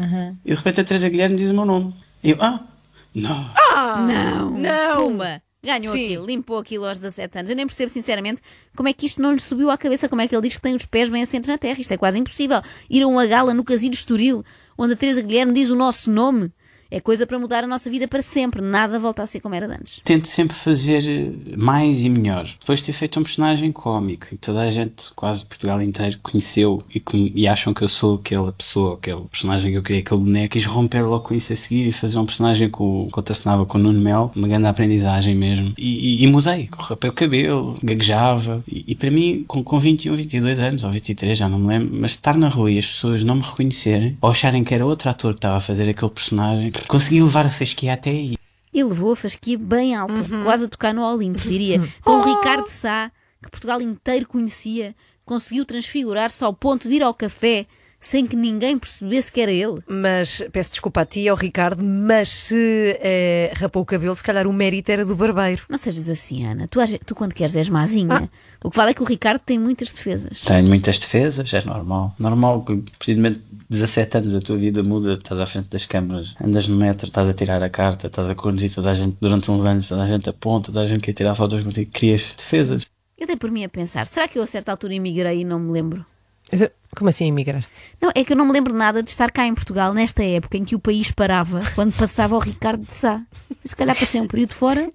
e 0.45 0.51
de 0.51 0.55
repente 0.55 0.81
a 0.81 0.85
Teresa 0.85 1.09
Guilherme 1.09 1.37
diz 1.37 1.51
o 1.51 1.55
meu 1.55 1.65
nome. 1.65 1.95
E 2.23 2.31
eu, 2.31 2.37
ah, 2.41 2.61
não. 3.15 3.51
Não! 4.07 4.51
não. 4.59 5.09
Pumba! 5.09 5.43
Ganhou 5.65 5.95
Sim. 5.95 6.05
aquilo, 6.05 6.27
limpou 6.27 6.59
aquilo 6.59 6.85
aos 6.85 6.99
17 6.99 7.39
anos. 7.39 7.51
Eu 7.51 7.55
nem 7.55 7.67
percebo, 7.67 7.89
sinceramente, 7.89 8.43
como 8.75 8.89
é 8.89 8.93
que 8.93 9.07
isto 9.07 9.23
não 9.23 9.33
lhe 9.33 9.41
subiu 9.41 9.71
à 9.71 9.79
cabeça. 9.79 10.09
Como 10.09 10.21
é 10.21 10.27
que 10.27 10.35
ele 10.35 10.43
diz 10.43 10.57
que 10.57 10.61
tem 10.61 10.75
os 10.75 10.85
pés 10.85 11.09
bem 11.09 11.23
assentes 11.23 11.49
na 11.49 11.57
terra? 11.57 11.81
Isto 11.81 11.95
é 11.95 11.97
quase 11.97 12.19
impossível. 12.19 12.61
Ir 12.91 13.03
a 13.03 13.07
uma 13.07 13.25
gala 13.27 13.55
no 13.55 13.63
Casino 13.63 13.95
Estoril, 13.95 14.43
onde 14.77 14.95
a 14.95 14.97
Teresa 14.97 15.23
Guilherme 15.23 15.53
diz 15.53 15.71
o 15.71 15.77
nosso 15.77 16.11
nome, 16.11 16.51
é 16.93 17.01
coisa 17.01 17.27
para 17.27 17.39
mudar 17.39 17.65
a 17.65 17.67
nossa 17.67 17.89
vida 17.89 18.07
para 18.07 18.21
sempre. 18.21 18.61
Nada 18.61 18.99
volta 18.99 19.23
a 19.23 19.27
ser 19.27 19.41
como 19.41 19.55
era 19.55 19.67
antes. 19.67 20.01
Tento 20.05 20.29
sempre 20.29 20.55
fazer 20.55 21.03
eh, 21.09 21.57
mais 21.57 22.03
e 22.03 22.11
melhor. 22.11 22.47
Depois 22.61 22.81
de 22.81 22.87
ter 22.87 22.93
feito 22.93 23.19
um 23.19 23.23
personagem 23.23 23.73
cómico 23.73 24.27
e 24.31 24.37
toda 24.37 24.61
a 24.61 24.69
gente, 24.69 25.11
quase 25.17 25.43
Portugal 25.45 25.81
inteiro, 25.81 26.19
conheceu 26.23 26.83
e, 26.95 27.03
e 27.35 27.49
acham 27.49 27.73
que 27.73 27.83
eu 27.83 27.89
sou 27.89 28.17
aquela 28.17 28.53
pessoa, 28.53 28.95
aquele 28.97 29.23
personagem 29.23 29.71
que 29.71 29.79
eu 29.79 29.83
queria, 29.83 30.03
aquele 30.03 30.21
boneco, 30.21 30.53
quis 30.53 30.67
romper 30.67 31.03
logo 31.03 31.25
com 31.25 31.35
isso 31.35 31.51
a 31.53 31.57
seguir 31.57 31.89
e 31.89 31.93
fazer 31.93 32.19
um 32.19 32.27
personagem 32.27 32.69
com, 32.69 33.09
que 33.11 33.19
eu 33.19 33.23
tracinava 33.23 33.65
com 33.65 33.79
o 33.79 33.81
Nuno 33.81 33.99
Mel, 33.99 34.31
uma 34.37 34.47
grande 34.47 34.67
aprendizagem 34.67 35.35
mesmo. 35.35 35.73
E, 35.79 36.21
e, 36.21 36.25
e 36.25 36.27
mudei, 36.27 36.69
rapei 36.79 37.09
o 37.09 37.15
cabelo, 37.15 37.79
gaguejava. 37.83 38.63
E, 38.69 38.85
e 38.89 38.95
para 38.95 39.11
mim, 39.11 39.47
com, 39.49 39.65
com 39.65 39.79
21, 39.79 40.15
22 40.15 40.61
anos, 40.61 40.85
ou 40.85 40.91
23, 40.91 41.39
já 41.39 41.49
não 41.49 41.59
me 41.59 41.69
lembro, 41.69 41.89
mas 41.99 42.11
estar 42.11 42.37
na 42.37 42.49
rua 42.49 42.71
e 42.71 42.79
as 42.79 42.87
pessoas 42.87 43.25
não 43.25 43.37
me 43.37 43.43
reconhecerem, 43.43 44.19
ou 44.21 44.31
acharem 44.31 44.63
que 44.63 44.75
era 44.75 44.85
outro 44.85 45.09
ator 45.09 45.33
que 45.33 45.39
estava 45.39 45.57
a 45.57 45.61
fazer 45.61 45.89
aquele 45.89 46.11
personagem, 46.11 46.71
consegui 46.87 47.23
levar 47.23 47.47
a 47.47 47.51
fasquia 47.51 47.95
até 47.95 48.11
aí. 48.11 48.37
E 48.73 48.83
levou 48.83 49.13
a 49.13 49.17
fasquia 49.17 49.59
bem 49.59 49.95
alta, 49.95 50.15
quase 50.45 50.65
a 50.65 50.69
tocar 50.69 50.95
no 50.95 51.03
Olimpo, 51.03 51.39
diria. 51.39 51.77
Então 52.01 52.21
o 52.21 52.25
Ricardo 52.25 52.69
Sá, 52.69 53.13
que 53.43 53.51
Portugal 53.51 53.81
inteiro 53.83 54.27
conhecia, 54.27 54.95
conseguiu 55.25 55.65
transfigurar-se 55.65 56.43
ao 56.43 56.55
ponto 56.55 56.89
de 56.89 56.95
ir 56.95 57.03
ao 57.03 57.13
café 57.13 57.67
sem 58.03 58.27
que 58.27 58.35
ninguém 58.37 58.77
percebesse 58.77 59.31
que 59.31 59.41
era 59.41 59.53
ele. 59.53 59.77
Mas 59.89 60.45
peço 60.53 60.73
desculpa 60.73 61.03
a 61.03 61.07
ti 61.07 61.21
e 61.21 61.29
ao 61.29 61.37
Ricardo, 61.37 61.83
mas 61.83 62.29
se 62.29 62.99
eh, 63.01 63.53
rapou 63.57 63.83
o 63.83 63.87
cabelo, 63.87 64.15
se 64.15 64.25
calhar 64.25 64.47
o 64.47 64.53
mérito 64.53 64.91
era 64.91 65.07
do 65.07 65.15
barbeiro. 65.15 65.63
Não 65.71 65.79
sejas 65.79 66.11
assim, 66.11 66.45
Ana. 66.45 66.67
Tu, 66.67 66.81
tu 67.07 67.15
quando 67.15 67.33
queres 67.33 67.55
és 67.57 67.69
mazinha. 67.69 68.29
O 68.63 68.71
que 68.71 68.77
vale 68.77 68.91
é 68.91 68.95
que 68.95 69.03
o 69.03 69.07
Ricardo 69.07 69.41
tem 69.41 69.59
muitas 69.59 69.93
defesas. 69.93 70.43
Tenho 70.43 70.67
muitas 70.67 70.99
defesas, 70.99 71.53
é 71.55 71.65
normal. 71.65 72.15
Normal 72.19 72.63
que, 72.65 72.77
precisamente, 72.99 73.41
17 73.71 74.19
anos 74.19 74.35
a 74.35 74.41
tua 74.41 74.57
vida 74.57 74.83
muda, 74.83 75.15
estás 75.15 75.41
à 75.41 75.47
frente 75.47 75.69
das 75.69 75.87
câmaras, 75.87 76.35
andas 76.45 76.69
no 76.69 76.77
metro, 76.77 77.07
estás 77.07 77.29
a 77.29 77.33
tirar 77.33 77.63
a 77.63 77.71
carta, 77.71 78.09
estás 78.09 78.29
a 78.29 78.35
conduzir 78.35 78.73
toda 78.75 78.91
a 78.91 78.95
gente 78.95 79.17
durante 79.21 79.51
uns 79.51 79.65
anos, 79.65 79.89
toda 79.89 80.03
a 80.03 80.09
gente 80.09 80.29
aponta, 80.29 80.73
toda 80.73 80.85
a 80.85 80.87
gente 80.87 81.01
quer 81.01 81.13
tirar 81.13 81.35
fotos 81.35 81.63
contigo, 81.63 81.91
crias 81.93 82.35
defesas. 82.37 82.87
Eu 83.17 83.27
dei 83.27 83.37
por 83.37 83.51
mim 83.51 83.65
a 83.65 83.69
pensar, 83.69 84.07
será 84.07 84.27
que 84.27 84.39
eu 84.39 84.43
a 84.43 84.47
certa 84.47 84.73
altura 84.73 84.95
emigrei 84.95 85.41
e 85.41 85.45
não 85.45 85.59
me 85.59 85.73
lembro? 85.73 86.05
Como 86.95 87.09
assim 87.09 87.27
imigraste? 87.27 87.95
Não, 87.99 88.11
é 88.15 88.23
que 88.23 88.35
eu 88.35 88.37
não 88.37 88.45
me 88.45 88.53
lembro 88.53 88.75
nada 88.75 89.03
de 89.03 89.09
estar 89.09 89.31
cá 89.31 89.47
em 89.47 89.55
Portugal 89.55 89.95
nesta 89.95 90.23
época 90.23 90.59
em 90.59 90.65
que 90.65 90.75
o 90.75 90.79
país 90.79 91.11
parava 91.11 91.63
quando 91.75 91.91
passava 91.95 92.37
o 92.37 92.39
Ricardo 92.39 92.83
de 92.83 92.93
Sá. 92.93 93.23
Se 93.65 93.75
calhar 93.75 93.99
passei 93.99 94.21
um 94.21 94.27
período 94.27 94.53
fora 94.53 94.93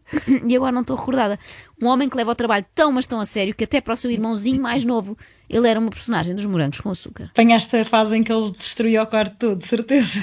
e 0.48 0.56
agora 0.56 0.72
não 0.72 0.82
estou 0.82 0.96
recordada. 0.96 1.40
Um 1.82 1.88
homem 1.88 2.08
que 2.08 2.16
leva 2.16 2.32
o 2.32 2.36
trabalho 2.36 2.66
tão, 2.76 2.92
mas 2.92 3.08
tão 3.08 3.20
a 3.20 3.26
sério 3.26 3.56
que 3.56 3.64
até 3.64 3.82
para 3.82 3.96
o 3.96 3.98
seu 3.98 4.12
irmãozinho 4.12 4.62
mais 4.62 4.86
novo 4.86 5.18
ele 5.50 5.68
era 5.68 5.80
uma 5.80 5.90
personagem 5.90 6.36
dos 6.36 6.46
morangos 6.46 6.80
com 6.80 6.92
açúcar. 6.92 7.32
Apanhaste 7.32 7.76
a 7.76 7.86
fase 7.86 8.16
em 8.16 8.24
que 8.24 8.32
ele 8.32 8.52
destruiu 8.52 9.02
o 9.02 9.08
quarto 9.08 9.36
todo, 9.38 9.60
de 9.60 9.68
certeza. 9.68 10.20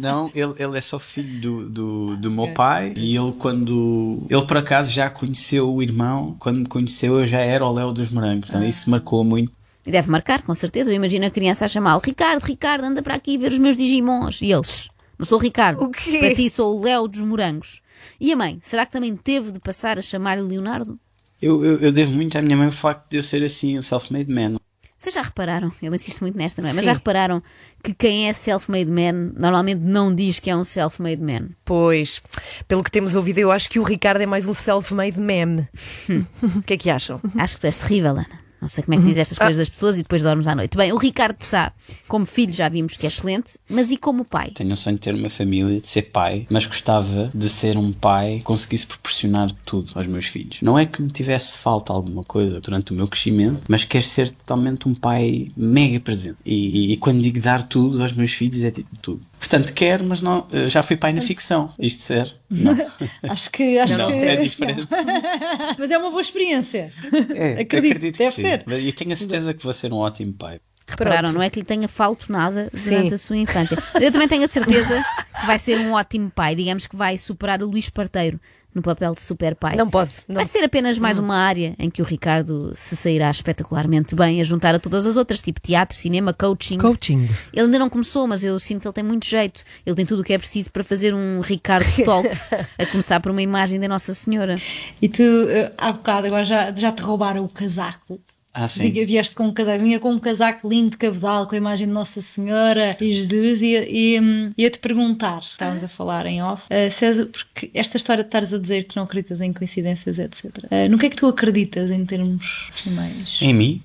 Não, 0.00 0.30
ele, 0.34 0.54
ele 0.58 0.78
é 0.78 0.80
só 0.80 0.98
filho 0.98 1.40
do, 1.40 1.70
do, 1.70 2.16
do 2.16 2.30
meu 2.30 2.52
pai 2.54 2.92
e 2.96 3.16
ele 3.16 3.32
quando... 3.32 4.26
Ele 4.28 4.46
por 4.46 4.56
acaso 4.56 4.90
já 4.90 5.08
conheceu 5.08 5.72
o 5.72 5.80
irmão, 5.80 6.34
quando 6.40 6.58
me 6.58 6.66
conheceu 6.66 7.20
eu 7.20 7.26
já 7.26 7.40
era 7.40 7.64
o 7.64 7.72
Léo 7.72 7.92
dos 7.92 8.10
Morangos, 8.10 8.48
então 8.48 8.64
isso 8.64 8.90
marcou 8.90 9.22
muito. 9.22 9.52
E 9.88 9.90
deve 9.90 10.10
marcar, 10.10 10.42
com 10.42 10.54
certeza. 10.54 10.90
Eu 10.90 10.94
imagino 10.94 11.24
a 11.24 11.30
criança 11.30 11.64
a 11.64 11.68
chamá-lo 11.68 12.02
Ricardo, 12.04 12.44
Ricardo, 12.44 12.84
anda 12.84 13.02
para 13.02 13.14
aqui 13.14 13.38
ver 13.38 13.52
os 13.52 13.58
meus 13.58 13.74
Digimons. 13.74 14.42
E 14.42 14.52
eles, 14.52 14.90
não 15.18 15.24
sou 15.24 15.38
o 15.38 15.40
Ricardo. 15.40 15.82
O 15.82 15.90
quê? 15.90 16.18
Para 16.18 16.34
ti 16.34 16.50
sou 16.50 16.78
o 16.78 16.84
Léo 16.84 17.08
dos 17.08 17.22
morangos. 17.22 17.80
E 18.20 18.30
a 18.30 18.36
mãe, 18.36 18.58
será 18.60 18.84
que 18.84 18.92
também 18.92 19.16
teve 19.16 19.50
de 19.50 19.58
passar 19.58 19.98
a 19.98 20.02
chamar-lhe 20.02 20.42
Leonardo? 20.42 21.00
Eu, 21.40 21.64
eu, 21.64 21.78
eu 21.78 21.90
devo 21.90 22.10
muito 22.10 22.36
à 22.36 22.42
minha 22.42 22.54
mãe 22.54 22.68
o 22.68 22.72
facto 22.72 23.08
de 23.08 23.16
eu 23.16 23.22
ser 23.22 23.42
assim, 23.42 23.78
um 23.78 23.82
self-made 23.82 24.30
man. 24.30 24.58
Vocês 24.98 25.14
já 25.14 25.22
repararam, 25.22 25.72
ele 25.80 25.96
insiste 25.96 26.20
muito 26.20 26.36
nesta, 26.36 26.60
não 26.60 26.68
é? 26.68 26.74
Mas 26.74 26.84
já 26.84 26.92
repararam 26.92 27.40
que 27.82 27.94
quem 27.94 28.28
é 28.28 28.32
self-made 28.34 28.92
man 28.92 29.32
normalmente 29.38 29.80
não 29.80 30.14
diz 30.14 30.38
que 30.38 30.50
é 30.50 30.56
um 30.56 30.64
self-made 30.64 31.22
man. 31.22 31.48
Pois, 31.64 32.20
pelo 32.66 32.84
que 32.84 32.90
temos 32.90 33.16
ouvido, 33.16 33.38
eu 33.38 33.50
acho 33.50 33.70
que 33.70 33.78
o 33.78 33.84
Ricardo 33.84 34.20
é 34.20 34.26
mais 34.26 34.46
um 34.46 34.52
self-made 34.52 35.18
meme. 35.18 35.66
O 36.56 36.62
que 36.62 36.74
é 36.74 36.76
que 36.76 36.90
acham? 36.90 37.22
Acho 37.38 37.54
que 37.54 37.60
tu 37.62 37.66
és 37.66 37.76
terrível, 37.76 38.10
Ana. 38.10 38.47
Não 38.60 38.66
sei 38.68 38.82
como 38.82 38.96
é 38.98 39.00
que 39.00 39.06
diz 39.06 39.16
estas 39.18 39.38
coisas 39.38 39.56
das 39.56 39.68
pessoas 39.68 39.94
e 39.98 40.02
depois 40.02 40.22
dormes 40.22 40.46
à 40.48 40.54
noite. 40.54 40.76
Bem, 40.76 40.92
o 40.92 40.96
Ricardo 40.96 41.36
de 41.38 41.44
Sá, 41.44 41.72
como 42.08 42.26
filho 42.26 42.52
já 42.52 42.68
vimos 42.68 42.96
que 42.96 43.06
é 43.06 43.08
excelente, 43.08 43.52
mas 43.70 43.90
e 43.92 43.96
como 43.96 44.24
pai? 44.24 44.50
Tenho 44.54 44.72
o 44.72 44.76
sonho 44.76 44.96
de 44.96 45.02
ter 45.02 45.14
uma 45.14 45.28
família, 45.30 45.80
de 45.80 45.88
ser 45.88 46.02
pai, 46.02 46.46
mas 46.50 46.66
gostava 46.66 47.30
de 47.32 47.48
ser 47.48 47.76
um 47.76 47.92
pai 47.92 48.38
que 48.38 48.42
conseguisse 48.44 48.84
proporcionar 48.86 49.50
tudo 49.64 49.92
aos 49.94 50.06
meus 50.08 50.26
filhos. 50.26 50.58
Não 50.60 50.78
é 50.78 50.84
que 50.86 51.00
me 51.00 51.08
tivesse 51.08 51.58
falta 51.58 51.92
alguma 51.92 52.24
coisa 52.24 52.60
durante 52.60 52.92
o 52.92 52.96
meu 52.96 53.06
crescimento, 53.06 53.60
mas 53.68 53.84
quero 53.84 54.04
ser 54.04 54.30
totalmente 54.30 54.88
um 54.88 54.94
pai 54.94 55.52
mega 55.56 56.00
presente. 56.00 56.38
E, 56.44 56.54
e- 56.54 56.92
e 56.92 56.96
quando 56.96 57.20
digo 57.22 57.40
dar 57.40 57.62
tudo 57.62 58.02
aos 58.02 58.12
meus 58.12 58.32
filhos, 58.32 58.64
é 58.64 58.70
tipo 58.70 58.88
tudo. 59.00 59.20
Portanto, 59.38 59.72
quero, 59.72 60.04
mas 60.04 60.20
não, 60.20 60.46
eh, 60.52 60.68
já 60.68 60.82
fui 60.82 60.96
pai 60.96 61.12
na 61.12 61.20
ficção. 61.20 61.72
Isto 61.78 62.02
serve? 62.02 62.32
Não. 62.50 62.76
Acho 63.30 63.50
que. 63.50 63.78
Acho 63.78 63.96
Não, 63.96 64.10
que 64.10 64.16
é 64.24 64.36
diferente. 64.36 64.88
Mas 65.78 65.90
é 65.90 65.98
uma 65.98 66.10
boa 66.10 66.20
experiência. 66.20 66.90
É, 67.34 67.60
Acredito, 67.62 67.96
acredito 67.96 68.18
deve 68.18 68.30
que 68.30 68.36
sim. 68.36 68.42
ser. 68.42 68.64
E 68.80 68.92
tenho 68.92 69.12
a 69.12 69.16
certeza 69.16 69.54
que 69.54 69.62
vou 69.62 69.72
ser 69.72 69.92
um 69.92 69.96
ótimo 69.96 70.32
pai. 70.32 70.60
Repararam, 70.88 71.24
Pronto. 71.24 71.34
não 71.34 71.42
é 71.42 71.50
que 71.50 71.58
lhe 71.58 71.64
tenha 71.66 71.86
falto 71.86 72.32
nada 72.32 72.70
Sim. 72.72 72.96
durante 72.96 73.14
a 73.14 73.18
sua 73.18 73.36
infância. 73.36 73.76
Eu 74.00 74.10
também 74.10 74.26
tenho 74.26 74.42
a 74.42 74.48
certeza 74.48 75.04
que 75.38 75.46
vai 75.46 75.58
ser 75.58 75.78
um 75.78 75.92
ótimo 75.92 76.30
pai. 76.30 76.54
Digamos 76.54 76.86
que 76.86 76.96
vai 76.96 77.18
superar 77.18 77.62
o 77.62 77.66
Luís 77.66 77.90
Parteiro 77.90 78.40
no 78.74 78.82
papel 78.82 79.14
de 79.14 79.22
super 79.22 79.54
pai. 79.54 79.76
Não 79.76 79.88
pode. 79.88 80.10
Não. 80.28 80.36
Vai 80.36 80.46
ser 80.46 80.62
apenas 80.62 80.98
mais 80.98 81.18
uma 81.18 81.36
área 81.36 81.74
em 81.78 81.90
que 81.90 82.02
o 82.02 82.04
Ricardo 82.04 82.72
se 82.74 82.96
sairá 82.96 83.30
espetacularmente 83.30 84.14
bem 84.14 84.40
a 84.40 84.44
juntar 84.44 84.74
a 84.74 84.78
todas 84.78 85.06
as 85.06 85.16
outras, 85.16 85.40
tipo 85.40 85.60
teatro, 85.60 85.96
cinema, 85.96 86.32
coaching. 86.32 86.78
Coaching. 86.78 87.28
Ele 87.52 87.66
ainda 87.66 87.78
não 87.78 87.90
começou, 87.90 88.26
mas 88.26 88.44
eu 88.44 88.58
sinto 88.58 88.82
que 88.82 88.88
ele 88.88 88.94
tem 88.94 89.04
muito 89.04 89.26
jeito. 89.26 89.62
Ele 89.84 89.96
tem 89.96 90.06
tudo 90.06 90.20
o 90.20 90.24
que 90.24 90.32
é 90.32 90.38
preciso 90.38 90.70
para 90.70 90.84
fazer 90.84 91.14
um 91.14 91.40
Ricardo 91.40 91.86
Talks, 92.04 92.50
a 92.78 92.86
começar 92.86 93.20
por 93.20 93.32
uma 93.32 93.42
imagem 93.42 93.80
da 93.80 93.88
Nossa 93.88 94.14
Senhora. 94.14 94.54
E 95.00 95.08
tu, 95.08 95.22
eh, 95.22 95.72
há 95.76 95.92
bocado, 95.92 96.26
agora 96.26 96.44
já, 96.44 96.72
já 96.74 96.92
te 96.92 97.02
roubaram 97.02 97.44
o 97.44 97.48
casaco. 97.48 98.20
Ah, 98.60 98.66
sim. 98.66 98.82
Diga, 98.90 99.06
vieste 99.06 99.36
com 99.36 99.44
um 99.44 99.52
casaco, 99.52 99.84
vinha 99.84 100.00
com 100.00 100.10
um 100.10 100.18
casaco 100.18 100.68
lindo 100.68 100.90
de 100.90 100.96
cabedal, 100.96 101.46
com 101.46 101.54
a 101.54 101.58
imagem 101.58 101.86
de 101.86 101.92
Nossa 101.92 102.20
Senhora 102.20 102.96
e 103.00 103.12
Jesus, 103.14 103.62
e, 103.62 103.76
e 103.88 104.52
ia-te 104.58 104.80
perguntar, 104.80 105.38
estávamos 105.40 105.84
a 105.84 105.88
falar 105.88 106.26
em 106.26 106.42
off, 106.42 106.64
se 106.90 107.04
és- 107.04 107.28
porque 107.28 107.70
esta 107.72 107.96
história 107.96 108.24
de 108.24 108.28
estares 108.28 108.52
a 108.52 108.58
dizer 108.58 108.88
que 108.88 108.96
não 108.96 109.04
acreditas 109.04 109.40
em 109.40 109.52
coincidências, 109.52 110.18
etc. 110.18 110.46
eh, 110.72 110.88
no 110.88 110.98
que 110.98 111.06
é 111.06 111.10
que 111.10 111.14
tu 111.14 111.26
acreditas 111.28 111.88
em 111.92 112.04
termos 112.04 112.68
assim, 112.70 112.90
mais. 112.90 113.38
Em 113.40 113.54
mim, 113.54 113.80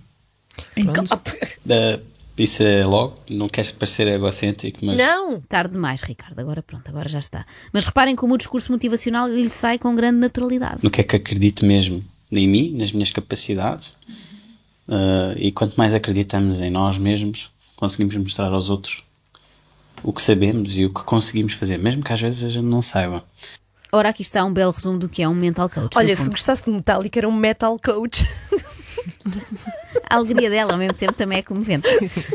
Em 0.76 0.88
eh, 1.70 2.00
isso 2.36 2.64
é 2.64 2.84
logo, 2.84 3.14
não 3.30 3.48
queres 3.48 3.72
parecer 3.72 4.08
egocêntrico, 4.08 4.84
mas 4.84 4.98
Não. 4.98 5.40
Tarde 5.42 5.74
demais, 5.74 6.02
Ricardo. 6.02 6.40
Agora 6.40 6.64
pronto, 6.64 6.90
agora 6.90 7.08
já 7.08 7.20
está. 7.20 7.46
Mas 7.72 7.86
reparem 7.86 8.16
como 8.16 8.34
o 8.34 8.38
discurso 8.40 8.72
motivacional 8.72 9.28
lhe 9.28 9.48
sai 9.50 9.78
com 9.78 9.94
grande 9.94 10.18
naturalidade. 10.18 10.84
no 10.84 10.90
que 10.90 11.02
é 11.02 11.04
que 11.04 11.16
acredito 11.16 11.64
mesmo 11.64 12.04
em 12.32 12.48
mim, 12.48 12.74
nas 12.76 12.92
minhas 12.92 13.12
capacidades. 13.12 13.94
Eh, 14.88 15.36
e 15.38 15.52
quanto 15.52 15.76
mais 15.76 15.94
acreditamos 15.94 16.60
em 16.60 16.70
nós 16.70 16.98
mesmos, 16.98 17.52
conseguimos 17.76 18.16
mostrar 18.16 18.52
aos 18.52 18.70
outros 18.70 19.04
o 20.02 20.12
que 20.12 20.22
sabemos 20.22 20.78
e 20.78 20.86
o 20.86 20.94
que 20.94 21.04
conseguimos 21.04 21.54
fazer, 21.54 21.78
mesmo 21.78 22.04
que 22.04 22.12
às 22.12 22.20
vezes 22.20 22.44
a 22.44 22.50
gente 22.50 22.66
não 22.66 22.82
saiba. 22.82 23.24
Ora, 23.92 24.10
aqui 24.10 24.22
está 24.24 24.44
um 24.44 24.52
belo 24.52 24.72
resumo 24.72 24.98
do 24.98 25.08
que 25.08 25.22
é 25.22 25.30
um 25.30 25.36
mental 25.36 25.70
coach. 25.70 25.96
Olha, 25.96 26.16
se 26.16 26.28
gostasse 26.30 26.64
de 26.64 26.72
Metallica, 26.72 27.20
era 27.20 27.30
um 27.30 27.36
metal 27.36 27.78
coach. 27.80 28.26
A 30.10 30.18
alegria 30.18 30.50
dela 30.50 30.74
ao 30.74 30.78
mesmo 30.78 30.94
tempo 30.94 31.14
também 31.14 31.40
é 31.40 31.42
comovente. 31.42 31.88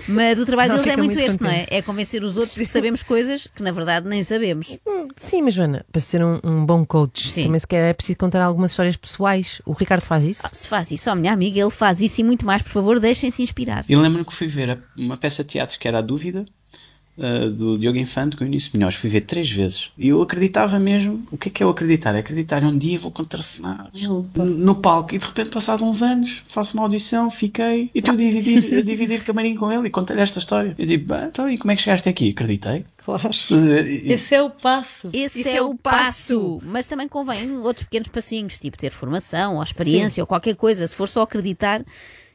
Mas 0.09 0.38
o 0.38 0.45
trabalho 0.47 0.71
Não, 0.73 0.79
deles 0.79 0.93
é 0.93 0.97
muito, 0.97 1.15
muito 1.15 1.25
este, 1.31 1.41
não 1.43 1.49
é? 1.50 1.61
contente. 1.61 1.75
É 1.75 1.83
convencer 1.83 2.25
os 2.25 2.37
outros 2.37 2.55
de 2.57 2.65
que 2.65 2.71
sabemos 2.71 3.03
coisas 3.05 3.47
que 3.55 3.62
na 3.62 3.71
verdade 3.71 4.09
nem 4.09 4.23
sabemos. 4.25 4.77
Sim, 5.17 5.43
mas 5.43 5.55
Joana, 5.55 5.85
para 5.93 6.00
ser 6.00 6.25
um, 6.25 6.41
um 6.43 6.65
bom 6.67 6.85
coach, 6.85 7.29
Sim. 7.29 7.45
também 7.45 7.61
se 7.61 7.67
quer 7.67 7.91
é 7.91 7.93
preciso 7.93 8.19
contar 8.19 8.43
algumas 8.43 8.73
histórias 8.73 8.97
pessoais. 8.97 9.62
O 9.65 9.73
Ricardo 9.73 10.03
faz 10.05 10.25
isso? 10.25 10.43
Se 10.53 10.67
faz 10.67 10.91
isso, 10.91 11.09
ó, 11.11 11.15
minha 11.15 11.33
amiga, 11.33 11.61
ele 11.61 11.71
faz 11.71 12.00
isso 12.00 12.21
e 12.21 12.25
muito 12.25 12.45
mais, 12.45 12.62
por 12.62 12.71
favor, 12.73 12.99
deixem-se 12.99 13.43
inspirar. 13.43 13.85
E 13.88 13.95
lembro-me 13.95 14.25
que 14.25 14.35
fui 14.35 14.49
ver 14.49 14.71
a- 14.71 14.79
uma 14.97 15.17
peça 15.17 15.45
de 15.45 15.50
teatro 15.50 15.79
que 15.79 15.87
era 15.87 15.99
A 15.99 16.03
Dúvida, 16.03 16.45
uh, 17.19 17.51
do 17.51 17.79
Diogo 17.79 17.99
Infante, 17.99 18.37
com 18.37 18.45
o 18.45 18.47
Início 18.47 18.71
Melhores. 18.75 18.97
Fui 18.97 19.11
ver 19.11 19.23
três 19.23 19.51
vezes. 19.51 19.91
E 19.99 20.09
eu 20.09 20.23
acreditava 20.23 20.79
mesmo. 20.79 21.27
O 21.31 21.37
que 21.37 21.49
é 21.49 21.53
que 21.53 21.63
é 21.63 21.65
eu 21.67 21.71
acreditar? 21.71 22.15
É 22.15 22.19
acreditar, 22.19 22.63
um 22.65 22.77
dia 22.77 22.99
vou 22.99 23.11
contracenar 23.11 23.91
no 24.35 24.75
palco. 24.77 25.15
E 25.15 25.19
de 25.19 25.27
repente, 25.27 25.51
passado 25.51 25.85
uns 25.85 26.03
anos, 26.03 26.43
faço 26.49 26.75
uma 26.75 26.83
audição, 26.85 27.31
fiquei. 27.31 27.91
E 27.95 27.99
estou 27.99 28.15
a 28.15 28.17
dividir, 28.17 28.79
a 28.79 28.83
dividir 28.83 29.25
camarim 29.25 29.55
com 29.55 29.71
ele 29.71 29.89
e 29.89 29.91
contei-lhe 29.91 30.23
esta 30.23 30.39
história. 30.39 30.75
Eu 30.79 30.87
digo, 30.87 31.07
"Bem, 31.07 31.25
então, 31.25 31.49
e 31.51 31.59
como 31.59 31.73
é 31.73 31.77
que 31.77 31.83
chegaste 31.83 32.09
aqui? 32.09 32.31
Acreditei. 32.31 32.85
Claro. 33.05 33.31
Esse 33.31 34.35
é 34.35 34.43
o 34.43 34.51
passo. 34.51 35.09
Esse 35.13 35.41
Isso 35.41 35.49
é, 35.49 35.57
é 35.57 35.63
o 35.63 35.71
o 35.71 35.79
passo. 35.79 36.59
Mas 36.63 36.87
também 36.87 37.09
convém 37.09 37.57
outros 37.59 37.85
pequenos 37.85 38.09
passinhos, 38.09 38.59
tipo 38.59 38.77
ter 38.77 38.91
formação 38.91 39.57
ou 39.57 39.63
experiência 39.63 40.23
ou 40.23 40.27
qualquer 40.27 40.55
coisa. 40.55 40.87
Se 40.87 40.95
for 40.95 41.09
só 41.09 41.23
acreditar, 41.23 41.83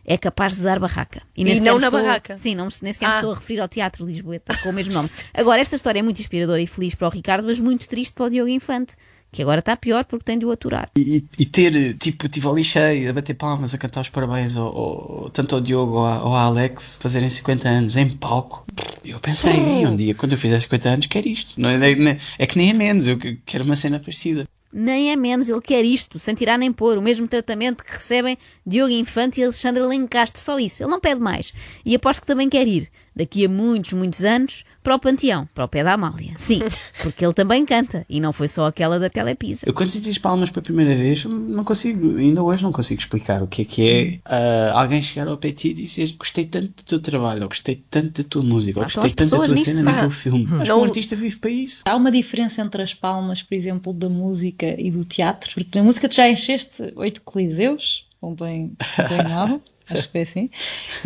é 0.05 0.17
capaz 0.17 0.55
de 0.55 0.61
dar 0.61 0.79
barraca. 0.79 1.21
E 1.35 1.45
sequer 1.47 1.61
não 1.71 1.79
na 1.79 1.87
estou- 1.87 2.01
barraca. 2.01 2.37
Sim, 2.37 2.55
não, 2.55 2.67
nem 2.81 2.91
sequer 2.93 3.07
me 3.07 3.13
Ah. 3.13 3.17
estou 3.17 3.31
a 3.31 3.35
referir 3.35 3.59
ao 3.61 3.67
Teatro 3.69 4.05
Lisboeta 4.05 4.57
com 4.61 4.69
o 4.69 4.73
mesmo 4.73 4.93
nome. 4.93 5.09
Agora, 5.33 5.61
esta 5.61 5.75
história 5.75 5.99
é 5.99 6.01
muito 6.01 6.19
inspiradora 6.19 6.61
e 6.61 6.67
feliz 6.67 6.95
para 6.95 7.07
o 7.07 7.11
Ricardo, 7.11 7.45
mas 7.45 7.59
muito 7.59 7.87
triste 7.87 8.13
para 8.13 8.25
o 8.25 8.29
Diogo 8.29 8.49
Infante, 8.49 8.95
que 9.31 9.41
agora 9.41 9.59
está 9.59 9.75
pior 9.75 10.05
porque 10.05 10.25
tem 10.25 10.37
de 10.37 10.45
o 10.45 10.51
aturar. 10.51 10.91
E, 10.95 11.23
e 11.39 11.45
ter, 11.45 11.93
tipo, 11.95 12.27
tive 12.29 12.47
ali 12.47 12.63
cheio, 12.63 13.09
a 13.09 13.13
bater 13.13 13.33
palmas, 13.33 13.73
a 13.73 13.77
cantar 13.79 14.01
os 14.01 14.09
parabéns 14.09 14.55
ao, 14.55 14.67
ao- 14.67 15.29
tanto 15.31 15.55
ao 15.55 15.61
Diogo 15.61 15.93
ou, 15.99 16.05
à 16.35 16.41
Alex 16.43 16.99
fazerem 17.01 17.29
50 17.29 17.67
anos 17.67 17.95
em 17.95 18.09
palco. 18.11 18.63
Eu 19.03 19.19
pensei, 19.19 19.53
"Ei, 19.53 19.85
um 19.87 19.95
dia, 19.95 20.13
quando 20.13 20.33
eu 20.33 20.37
fizer 20.37 20.59
50 20.59 20.89
anos, 20.89 21.07
quero 21.07 21.27
isto. 21.27 21.59
Não 21.59 21.69
é, 21.69 21.75
é- 21.91 22.17
é 22.37 22.45
que 22.45 22.57
nem 22.57 22.69
é 22.69 22.73
menos, 22.73 23.07
eu 23.07 23.17
que- 23.17 23.39
quero 23.45 23.63
uma 23.63 23.75
cena 23.75 23.99
parecida. 23.99 24.47
Nem 24.75 25.11
é 25.11 25.15
menos, 25.15 25.49
ele 25.49 25.61
quer 25.61 25.85
isto, 25.85 26.17
sem 26.17 26.33
tirar 26.33 26.57
nem 26.57 26.73
pôr, 26.73 26.97
o 26.97 27.01
mesmo 27.01 27.27
tratamento 27.27 27.83
que 27.83 27.91
recebem 27.91 28.37
Diogo 28.65 28.91
Infante 28.91 29.39
e 29.39 29.43
Alexandra 29.43 29.85
Lencastre, 29.85 30.41
só 30.41 30.57
isso, 30.57 30.81
ele 30.81 30.89
não 30.89 30.99
pede 30.99 31.21
mais. 31.21 31.53
E 31.85 31.93
aposto 31.95 32.21
que 32.21 32.27
também 32.27 32.49
quer 32.49 32.67
ir, 32.67 32.89
daqui 33.15 33.45
a 33.45 33.49
muitos, 33.49 33.93
muitos 33.93 34.23
anos, 34.23 34.63
para 34.81 34.95
o 34.95 34.99
Panteão, 34.99 35.47
para 35.55 35.63
o 35.63 35.67
pé 35.67 35.81
da 35.83 35.93
Amália. 35.93 36.33
Sim, 36.37 36.59
porque 37.01 37.23
ele 37.23 37.33
também 37.33 37.65
canta, 37.65 38.05
e 38.09 38.19
não 38.19 38.33
foi 38.33 38.47
só 38.49 38.65
aquela 38.65 38.99
da 38.99 39.09
Telepisa. 39.09 39.61
Eu 39.65 39.73
quando 39.73 39.89
senti 39.89 40.09
as 40.09 40.17
palmas 40.17 40.49
pela 40.49 40.61
primeira 40.63 40.93
vez, 40.95 41.23
não 41.25 41.63
consigo, 41.63 42.17
ainda 42.17 42.43
hoje 42.43 42.63
não 42.63 42.71
consigo 42.71 42.99
explicar 42.99 43.41
o 43.41 43.47
que 43.47 43.61
é 43.61 43.65
que 43.65 43.89
é 43.89 44.19
ah, 44.25 44.79
alguém 44.81 45.01
chegar 45.01 45.27
ao 45.27 45.37
pé 45.37 45.49
de 45.49 45.53
ti 45.53 45.67
e 45.69 45.73
dizer 45.73 46.13
gostei 46.17 46.45
tanto 46.45 46.67
do 46.67 46.83
teu 46.83 46.99
trabalho, 46.99 47.43
ou 47.43 47.47
gostei 47.47 47.81
tanto 47.89 48.21
da 48.21 48.27
tua 48.29 48.43
música, 48.43 48.79
ou 48.79 48.83
Ah, 48.83 48.85
gostei 48.87 49.05
as 49.05 49.11
tanto 49.13 49.29
da 49.39 49.45
tua 49.47 49.57
cena 49.57 49.83
pá. 49.83 49.91
naquele 49.91 50.11
filme. 50.11 50.43
Acho 50.45 50.61
que 50.63 50.67
Não- 50.69 50.79
um 50.81 50.83
artista 50.83 51.15
vive 51.15 51.37
para 51.37 51.51
isso. 51.51 51.81
Há 51.85 51.95
uma 51.95 52.11
diferença 52.11 52.61
entre 52.61 52.81
as 52.81 52.93
palmas, 52.93 53.41
por 53.41 53.55
exemplo, 53.55 53.93
da 53.93 54.09
música 54.09 54.75
e 54.79 54.91
do 54.91 55.05
teatro, 55.05 55.51
porque 55.53 55.77
na 55.79 55.83
música 55.85 56.09
tu 56.09 56.15
já 56.15 56.29
encheste 56.29 56.91
oito 56.97 57.21
coliseus, 57.21 58.05
não 58.21 58.35
tem, 58.35 58.73
não 58.97 59.07
tem 59.07 59.17
nada, 59.23 59.61
acho 59.89 60.03
que 60.07 60.11
foi 60.11 60.21
assim, 60.21 60.49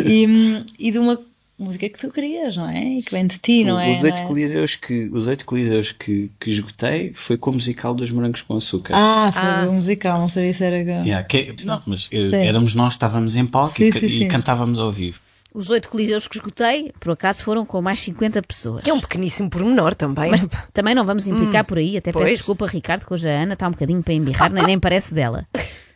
e, 0.04 0.26
hum, 0.28 0.64
e 0.80 0.92
de 0.92 0.98
uma 1.00 1.20
música 1.60 1.90
que 1.90 1.98
tu 1.98 2.12
querias, 2.12 2.56
não 2.56 2.70
é? 2.70 2.84
E 2.84 3.02
que 3.04 3.12
vem 3.12 3.26
de 3.26 3.38
ti, 3.38 3.64
não 3.64 3.80
é? 3.80 3.92
os 3.92 4.04
oito 4.04 4.22
é? 4.22 4.26
coliseus 4.26 4.76
que, 4.76 5.10
os 5.12 5.28
oito 5.28 5.44
coliseus 5.46 5.92
que, 5.92 6.30
que 6.40 6.52
esgotei 6.52 7.12
foi 7.16 7.38
com 7.38 7.50
o 7.50 7.54
musical 7.54 7.96
dos 7.96 8.12
Morangos 8.12 8.42
com 8.42 8.56
Açúcar. 8.56 8.94
Ah, 8.96 9.32
foi 9.32 9.42
Ah. 9.42 9.68
um 9.70 9.74
musical, 9.76 10.20
não 10.20 10.30
sabia 10.30 10.54
se 10.54 10.64
era. 10.64 10.78
Yeah, 10.78 11.24
que- 11.24 11.56
não, 11.66 11.82
mas 11.86 12.08
eh, 12.12 12.30
Sim. 12.30 12.36
éramos 12.36 12.74
nós, 12.74 12.94
estávamos 12.94 13.36
em 13.36 13.46
palco 13.48 13.76
Sim, 13.78 13.86
e, 13.86 13.94
sim, 13.94 14.06
e 14.06 14.10
sim. 14.20 14.28
cantávamos 14.28 14.78
ao 14.78 14.92
vivo. 14.92 15.20
Os 15.54 15.72
oito 15.72 15.90
coliseus 15.90 16.28
que 16.28 16.38
esgotei, 16.38 16.92
por 17.00 17.14
acaso, 17.14 17.42
foram 17.44 17.66
com 17.66 17.82
mais 17.82 18.00
50 18.02 18.44
pessoas. 18.44 18.84
Que 18.84 18.92
é 18.92 18.94
um 18.94 19.00
pequeníssimo 19.00 19.50
pormenor 19.50 19.96
também. 19.96 20.30
Mas 20.30 20.46
também 20.72 20.94
não 20.94 21.04
vamos 21.04 21.28
implicar 21.28 21.64
por 21.66 21.80
aí, 21.80 21.98
até 21.98 22.12
peço 22.12 22.24
pois. 22.24 22.38
desculpa, 22.38 22.68
Ricardo, 22.68 23.06
que 23.08 23.14
hoje 23.14 23.28
a 23.28 23.42
Ana 23.42 23.54
está 23.54 23.68
um 23.68 23.72
bocadinho 23.72 24.04
para 24.04 24.14
embirrar, 24.14 24.54
nem, 24.54 24.64
nem 24.64 24.80
parece 24.80 25.14
dela. 25.16 25.48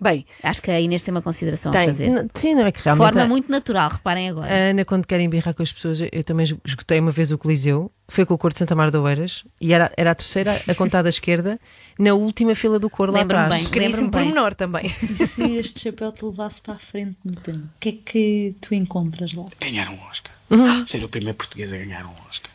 Bem, 0.00 0.24
Acho 0.42 0.62
que 0.62 0.70
a 0.70 0.80
Inês 0.80 1.02
tem 1.02 1.12
uma 1.12 1.20
consideração 1.20 1.70
a 1.70 1.74
Tem. 1.74 1.86
fazer. 1.86 2.08
Não, 2.08 2.26
Sim, 2.32 2.54
não 2.54 2.64
é 2.66 2.72
que 2.72 2.78
De 2.82 2.96
forma 2.96 3.22
a- 3.22 3.26
muito 3.28 3.50
natural, 3.50 3.90
reparem 3.90 4.30
agora. 4.30 4.46
A 4.50 4.70
Ana, 4.70 4.84
quando 4.84 5.06
querem 5.06 5.28
birrar 5.28 5.52
com 5.54 5.62
as 5.62 5.70
pessoas, 5.72 6.00
eu- 6.00 6.24
também 6.24 6.46
esgotei 6.64 6.98
uma 6.98 7.10
vez 7.10 7.30
o 7.30 7.36
Coliseu, 7.36 7.90
foi 8.08 8.24
com 8.24 8.32
o 8.34 8.38
cor 8.38 8.52
de 8.52 8.58
Santa 8.58 8.74
Mar 8.74 8.90
de 8.90 8.96
Oeiras, 8.96 9.44
e 9.60 9.72
era, 9.74 9.92
era 9.96 10.10
a 10.12 10.14
terceira 10.14 10.58
a 10.66 10.74
contar 10.74 11.02
da 11.02 11.10
esquerda, 11.10 11.58
na 11.98 12.14
última 12.14 12.54
fila 12.54 12.78
do 12.78 12.88
cor 12.88 13.10
lá 13.10 13.20
atrás. 13.20 13.52
bem. 13.52 13.68
bem. 13.68 14.10
pormenor 14.10 14.54
também. 14.54 14.88
Se 14.88 15.56
este 15.58 15.80
chapéu 15.80 16.10
te 16.12 16.24
levasse 16.24 16.62
para 16.62 16.74
a 16.74 16.78
frente 16.78 17.16
no 17.24 17.36
tempo, 17.36 17.58
o 17.58 17.70
que 17.78 17.88
é 17.90 17.92
que 17.92 18.54
tu 18.60 18.74
encontras 18.74 19.34
lá? 19.34 19.44
Ganhar 19.60 19.88
um 19.90 19.98
Oscar. 20.10 20.32
Uhum. 20.50 20.86
Ser 20.86 21.04
o 21.04 21.08
primeiro 21.08 21.36
português 21.36 21.72
a 21.72 21.76
ganhar 21.76 22.04
um 22.06 22.12
Oscar. 22.28 22.50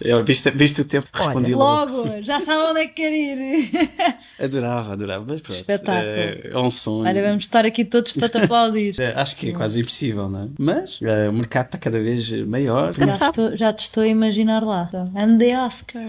Eu, 0.00 0.24
viste, 0.24 0.50
viste 0.50 0.80
o 0.80 0.84
tempo? 0.84 1.08
Respondi 1.12 1.54
logo. 1.54 1.92
Logo, 2.04 2.22
já 2.22 2.40
sabe 2.40 2.62
onde 2.70 2.80
é 2.80 2.86
que 2.86 2.94
quer 2.94 3.12
ir. 3.12 3.70
Adorava, 4.40 4.92
adorava. 4.92 5.24
Mas 5.28 5.40
pronto. 5.40 5.58
Espetáculo. 5.60 6.06
É, 6.06 6.50
é 6.52 6.58
um 6.58 6.70
sonho. 6.70 7.06
Olha, 7.08 7.22
vamos 7.22 7.44
estar 7.44 7.64
aqui 7.66 7.84
todos 7.84 8.12
para 8.12 8.28
te 8.28 8.38
aplaudir. 8.44 8.94
É, 9.00 9.12
acho 9.20 9.34
que 9.36 9.50
é 9.50 9.52
quase 9.52 9.80
impossível, 9.80 10.28
não 10.28 10.44
é? 10.44 10.48
Mas 10.58 10.98
é, 11.02 11.28
o 11.28 11.32
mercado 11.32 11.66
está 11.66 11.78
cada 11.78 12.00
vez 12.00 12.30
maior. 12.46 12.94
Já, 12.94 13.06
sabe. 13.06 13.30
estou, 13.30 13.56
já 13.56 13.72
te 13.72 13.80
estou 13.84 14.02
a 14.02 14.06
imaginar 14.08 14.62
lá. 14.62 14.88
And 15.16 15.38
the 15.38 15.58
Oscar 15.58 16.08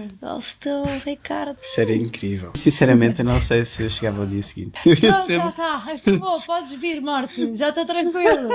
to 0.60 0.82
Ricardo. 1.04 1.56
Isso 1.60 1.80
era 1.80 1.94
incrível. 1.94 2.50
Sinceramente, 2.54 3.20
eu 3.20 3.26
não 3.26 3.40
sei 3.40 3.64
se 3.64 3.82
eu 3.82 3.90
chegava 3.90 4.20
ao 4.22 4.26
dia 4.26 4.42
seguinte. 4.42 4.72
Pronto, 4.82 5.20
ser- 5.20 5.36
já 5.36 5.48
está. 5.48 5.76
Acabou, 5.76 6.40
podes 6.42 6.72
vir, 6.72 7.00
Morte. 7.00 7.56
Já 7.56 7.70
estou 7.70 7.84
tranquilo. 7.84 8.48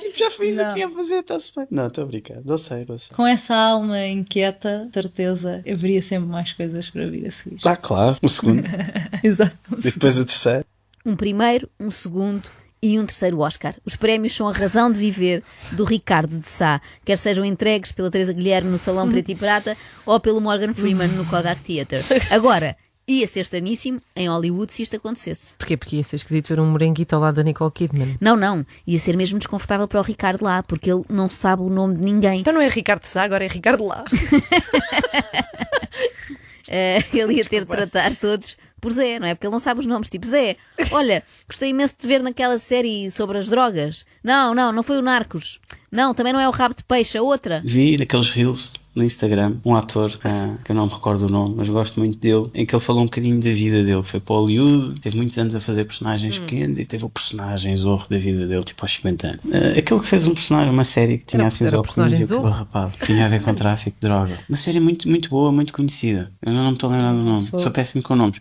Tipo, 0.00 0.16
já 0.18 0.30
fiz 0.30 0.58
o 0.58 0.62
Não. 0.64 0.74
que 0.74 0.80
ia 0.80 0.88
fazer, 0.90 1.18
está-se 1.20 1.52
bem. 1.54 1.66
Não, 1.70 1.86
estou 1.86 2.04
a 2.04 2.06
brincar. 2.06 2.38
Não 2.44 2.58
sei, 2.58 2.84
não 2.88 2.98
sei. 2.98 3.16
Com 3.16 3.26
essa 3.26 3.54
alma 3.54 3.98
inquieta, 4.06 4.51
certeza, 4.92 5.62
haveria 5.70 6.02
sempre 6.02 6.28
mais 6.28 6.52
coisas 6.52 6.90
para 6.90 7.08
vir 7.08 7.26
a 7.26 7.30
seguir. 7.30 7.58
Ah, 7.64 7.76
claro. 7.76 8.16
O 8.22 8.28
segundo. 8.28 8.62
Exato. 9.22 9.56
e 9.78 9.82
depois 9.82 10.18
o 10.18 10.24
terceiro. 10.24 10.64
Um 11.04 11.16
primeiro, 11.16 11.68
um 11.80 11.90
segundo 11.90 12.42
e 12.82 12.98
um 12.98 13.06
terceiro 13.06 13.38
Oscar. 13.38 13.74
Os 13.84 13.96
prémios 13.96 14.34
são 14.34 14.48
a 14.48 14.52
razão 14.52 14.90
de 14.90 14.98
viver 14.98 15.42
do 15.72 15.84
Ricardo 15.84 16.40
de 16.40 16.48
Sá, 16.48 16.80
quer 17.04 17.16
sejam 17.16 17.44
entregues 17.44 17.92
pela 17.92 18.10
Teresa 18.10 18.32
Guilherme 18.32 18.70
no 18.70 18.78
Salão 18.78 19.08
Preto 19.08 19.30
e 19.30 19.36
Prata 19.36 19.76
ou 20.04 20.18
pelo 20.18 20.40
Morgan 20.40 20.74
Freeman 20.74 21.08
no 21.08 21.24
Kodak 21.24 21.62
Theatre. 21.62 22.00
Agora, 22.30 22.76
ia 23.06 23.26
ser 23.26 23.40
estaníssimo 23.40 23.98
em 24.14 24.28
Hollywood 24.28 24.72
se 24.72 24.82
isto 24.82 24.96
acontecesse. 24.96 25.56
Porquê? 25.58 25.76
Porque 25.76 25.96
ia 25.96 26.04
ser 26.04 26.16
esquisito 26.16 26.48
ver 26.48 26.60
um 26.60 26.66
moranguito 26.66 27.14
ao 27.14 27.20
lado 27.20 27.36
da 27.36 27.42
Nicole 27.42 27.70
Kidman. 27.70 28.16
Não, 28.20 28.36
não, 28.36 28.64
ia 28.86 28.98
ser 28.98 29.16
mesmo 29.16 29.38
desconfortável 29.38 29.88
para 29.88 30.00
o 30.00 30.02
Ricardo 30.02 30.44
lá, 30.44 30.62
porque 30.62 30.90
ele 30.90 31.04
não 31.08 31.30
sabe 31.30 31.62
o 31.62 31.68
nome 31.68 31.96
de 31.96 32.02
ninguém. 32.02 32.40
Então 32.40 32.52
não 32.52 32.60
é 32.60 32.68
Ricardo 32.68 33.04
Sá, 33.04 33.24
agora 33.24 33.44
é 33.44 33.48
Ricardo 33.48 33.84
Lá. 33.84 34.04
Eh, 36.74 37.04
ele 37.12 37.34
ia 37.34 37.44
ter 37.44 37.60
de 37.60 37.66
tratar 37.66 38.16
todos 38.16 38.56
por 38.80 38.90
Zé, 38.92 39.18
não 39.18 39.26
é? 39.26 39.34
Porque 39.34 39.46
ele 39.46 39.52
não 39.52 39.60
sabe 39.60 39.80
os 39.80 39.86
nomes. 39.86 40.08
Tipo, 40.08 40.26
Zé, 40.26 40.56
olha, 40.90 41.22
gostei 41.46 41.68
imenso 41.68 41.92
de 41.94 42.00
te 42.00 42.06
ver 42.08 42.22
naquela 42.22 42.56
série 42.56 43.10
sobre 43.10 43.36
as 43.36 43.48
drogas. 43.48 44.06
Não, 44.24 44.54
não, 44.54 44.72
não 44.72 44.82
foi 44.82 44.96
o 44.96 45.02
Narcos. 45.02 45.60
Não, 45.92 46.14
também 46.14 46.32
não 46.32 46.40
é 46.40 46.48
o 46.48 46.50
Rabo 46.50 46.74
de 46.74 46.82
Peixe, 46.82 47.18
a 47.18 47.22
outra. 47.22 47.62
Vi 47.64 47.98
naqueles 47.98 48.30
reels 48.30 48.72
no 48.94 49.04
Instagram 49.04 49.56
um 49.64 49.74
ator 49.74 50.18
ah, 50.24 50.54
que 50.64 50.70
eu 50.70 50.74
não 50.76 50.86
me 50.86 50.92
recordo 50.92 51.26
o 51.26 51.28
nome, 51.28 51.54
mas 51.56 51.68
gosto 51.68 51.98
muito 52.00 52.16
dele, 52.18 52.50
em 52.54 52.64
que 52.64 52.74
ele 52.74 52.82
falou 52.82 53.02
um 53.02 53.04
bocadinho 53.06 53.38
da 53.40 53.50
vida 53.50 53.82
dele. 53.84 54.02
Foi 54.02 54.18
para 54.18 54.34
Hollywood, 54.36 55.00
teve 55.00 55.16
muitos 55.16 55.36
anos 55.38 55.54
a 55.54 55.60
fazer 55.60 55.84
personagens 55.84 56.38
pequenos 56.38 56.78
e 56.78 56.84
teve 56.86 57.04
o 57.04 57.10
personagem 57.10 57.76
zorro 57.76 58.06
da 58.08 58.16
vida 58.16 58.46
dele, 58.46 58.64
tipo 58.64 58.82
aos 58.82 58.92
50 58.94 59.26
anos. 59.26 59.40
Ah, 59.52 59.78
aquele 59.78 60.00
que 60.00 60.06
fez 60.06 60.26
um 60.26 60.32
personagem, 60.34 60.70
uma 60.72 60.84
série 60.84 61.18
que 61.18 61.26
tinha 61.26 61.40
Era- 61.40 61.48
assim 61.48 61.64
os 61.66 61.72
óculos 61.74 62.12
e 62.18 62.24
o 62.24 62.28
cabelo 62.28 62.48
rapado, 62.50 62.92
que 62.98 63.06
tinha 63.06 63.26
a 63.26 63.28
ver 63.28 63.42
com 63.42 63.52
tráfico 63.54 63.96
de 64.00 64.08
droga. 64.08 64.38
Uma 64.48 64.56
série 64.56 64.80
muito, 64.80 65.06
muito 65.08 65.28
boa, 65.28 65.52
muito 65.52 65.72
conhecida. 65.74 66.32
Eu 66.44 66.52
não 66.54 66.68
me 66.68 66.72
estou 66.72 66.88
a 66.90 66.92
lembrar 66.94 67.12
do 67.12 67.22
nome, 67.22 67.42
sou 67.42 67.70
péssimo 67.70 68.02
com 68.02 68.16
nomes. 68.16 68.40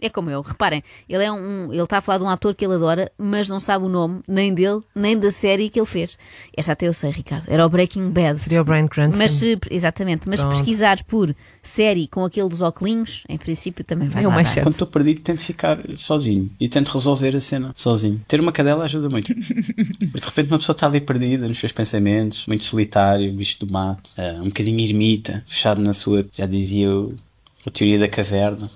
É 0.00 0.08
como 0.08 0.30
eu, 0.30 0.40
reparem, 0.40 0.82
ele 1.08 1.24
é 1.24 1.30
um, 1.32 1.72
ele 1.72 1.82
está 1.82 1.98
a 1.98 2.00
falar 2.00 2.18
de 2.18 2.24
um 2.24 2.28
ator 2.28 2.54
que 2.54 2.64
ele 2.64 2.74
adora, 2.74 3.10
mas 3.18 3.48
não 3.48 3.60
sabe 3.60 3.84
o 3.84 3.88
nome 3.88 4.20
nem 4.26 4.52
dele, 4.54 4.80
nem 4.94 5.18
da 5.18 5.30
série 5.30 5.68
que 5.70 5.78
ele 5.78 5.86
fez. 5.86 6.16
Esta 6.56 6.72
até 6.72 6.86
eu 6.88 6.92
sei, 6.92 7.10
Ricardo, 7.10 7.44
era 7.48 7.64
o 7.64 7.68
Breaking 7.68 8.10
Bad. 8.10 8.38
Seria 8.38 8.60
o 8.62 8.64
Brian 8.64 8.88
Cranston. 8.88 9.18
Mas 9.18 9.32
se, 9.32 9.58
exatamente, 9.70 10.28
mas 10.28 10.40
se 10.40 10.46
Pronto. 10.46 10.58
pesquisares 10.58 11.02
por 11.02 11.34
série 11.62 12.06
com 12.08 12.24
aquele 12.24 12.48
dos 12.48 12.62
óculos, 12.62 13.24
em 13.28 13.36
princípio 13.36 13.84
também 13.84 14.08
vai 14.08 14.22
É 14.24 14.26
o 14.26 14.30
lá 14.30 14.36
mais 14.36 14.48
dar. 14.48 14.54
certo. 14.54 14.66
Quando 14.66 14.72
estou 14.74 14.86
perdido, 14.86 15.20
tento 15.22 15.40
ficar 15.40 15.78
sozinho 15.96 16.50
e 16.58 16.68
tento 16.68 16.88
resolver 16.88 17.36
a 17.36 17.40
cena 17.40 17.72
sozinho. 17.76 18.20
Ter 18.26 18.40
uma 18.40 18.52
cadela 18.52 18.84
ajuda 18.84 19.08
muito. 19.08 19.34
Mas 20.12 20.20
de 20.22 20.26
repente 20.28 20.50
uma 20.50 20.58
pessoa 20.58 20.74
está 20.74 20.86
ali 20.86 21.00
perdida 21.00 21.46
nos 21.48 21.58
seus 21.58 21.72
pensamentos, 21.72 22.46
muito 22.46 22.64
solitário, 22.64 23.32
bicho 23.32 23.58
do 23.64 23.70
mato, 23.72 24.10
ah, 24.16 24.38
um 24.40 24.44
bocadinho 24.48 24.80
ermita, 24.80 25.44
fechado 25.46 25.80
na 25.80 25.92
sua, 25.92 26.26
já 26.36 26.46
dizia 26.46 26.90
o, 26.90 27.14
a 27.66 27.70
teoria 27.70 27.98
da 27.98 28.08
caverna, 28.08 28.70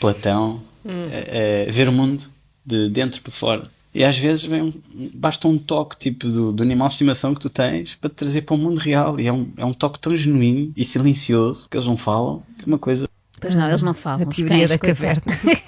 Platão, 0.00 0.60
ah, 0.84 0.90
ah, 0.90 1.72
ver 1.72 1.88
o 1.88 1.92
mundo 1.92 2.24
de 2.64 2.88
dentro 2.88 3.20
para 3.22 3.32
fora. 3.32 3.70
E 3.94 4.04
às 4.04 4.18
vezes 4.18 4.44
vem 4.44 4.60
um- 4.62 5.10
basta 5.14 5.48
um 5.48 5.56
toque 5.58 5.96
tipo 5.96 6.26
do, 6.28 6.52
do 6.52 6.62
animal 6.62 6.88
de 6.88 6.94
estimação 6.94 7.34
que 7.34 7.40
tu 7.40 7.48
tens 7.48 7.94
para 7.94 8.10
te 8.10 8.14
trazer 8.16 8.42
para 8.42 8.54
o 8.54 8.58
mundo 8.58 8.78
real. 8.78 9.18
E 9.18 9.26
é 9.26 9.32
um, 9.32 9.50
é 9.56 9.64
um 9.64 9.72
toque 9.72 9.98
tão 9.98 10.14
genuíno 10.14 10.70
e 10.76 10.84
silencioso 10.84 11.66
que 11.70 11.76
eles 11.76 11.86
não 11.88 11.96
falam, 11.96 12.42
que 12.58 12.64
é 12.64 12.66
uma 12.66 12.78
coisa 12.78 13.08
Pois 13.40 13.54
não, 13.56 13.68
eles 13.68 13.82
não 13.82 13.94
falam. 13.94 14.26
A 14.26 14.28
os 14.28 14.36
teoria 14.36 14.58
cães, 14.58 14.70
da 14.70 14.78
caverna. 14.78 15.22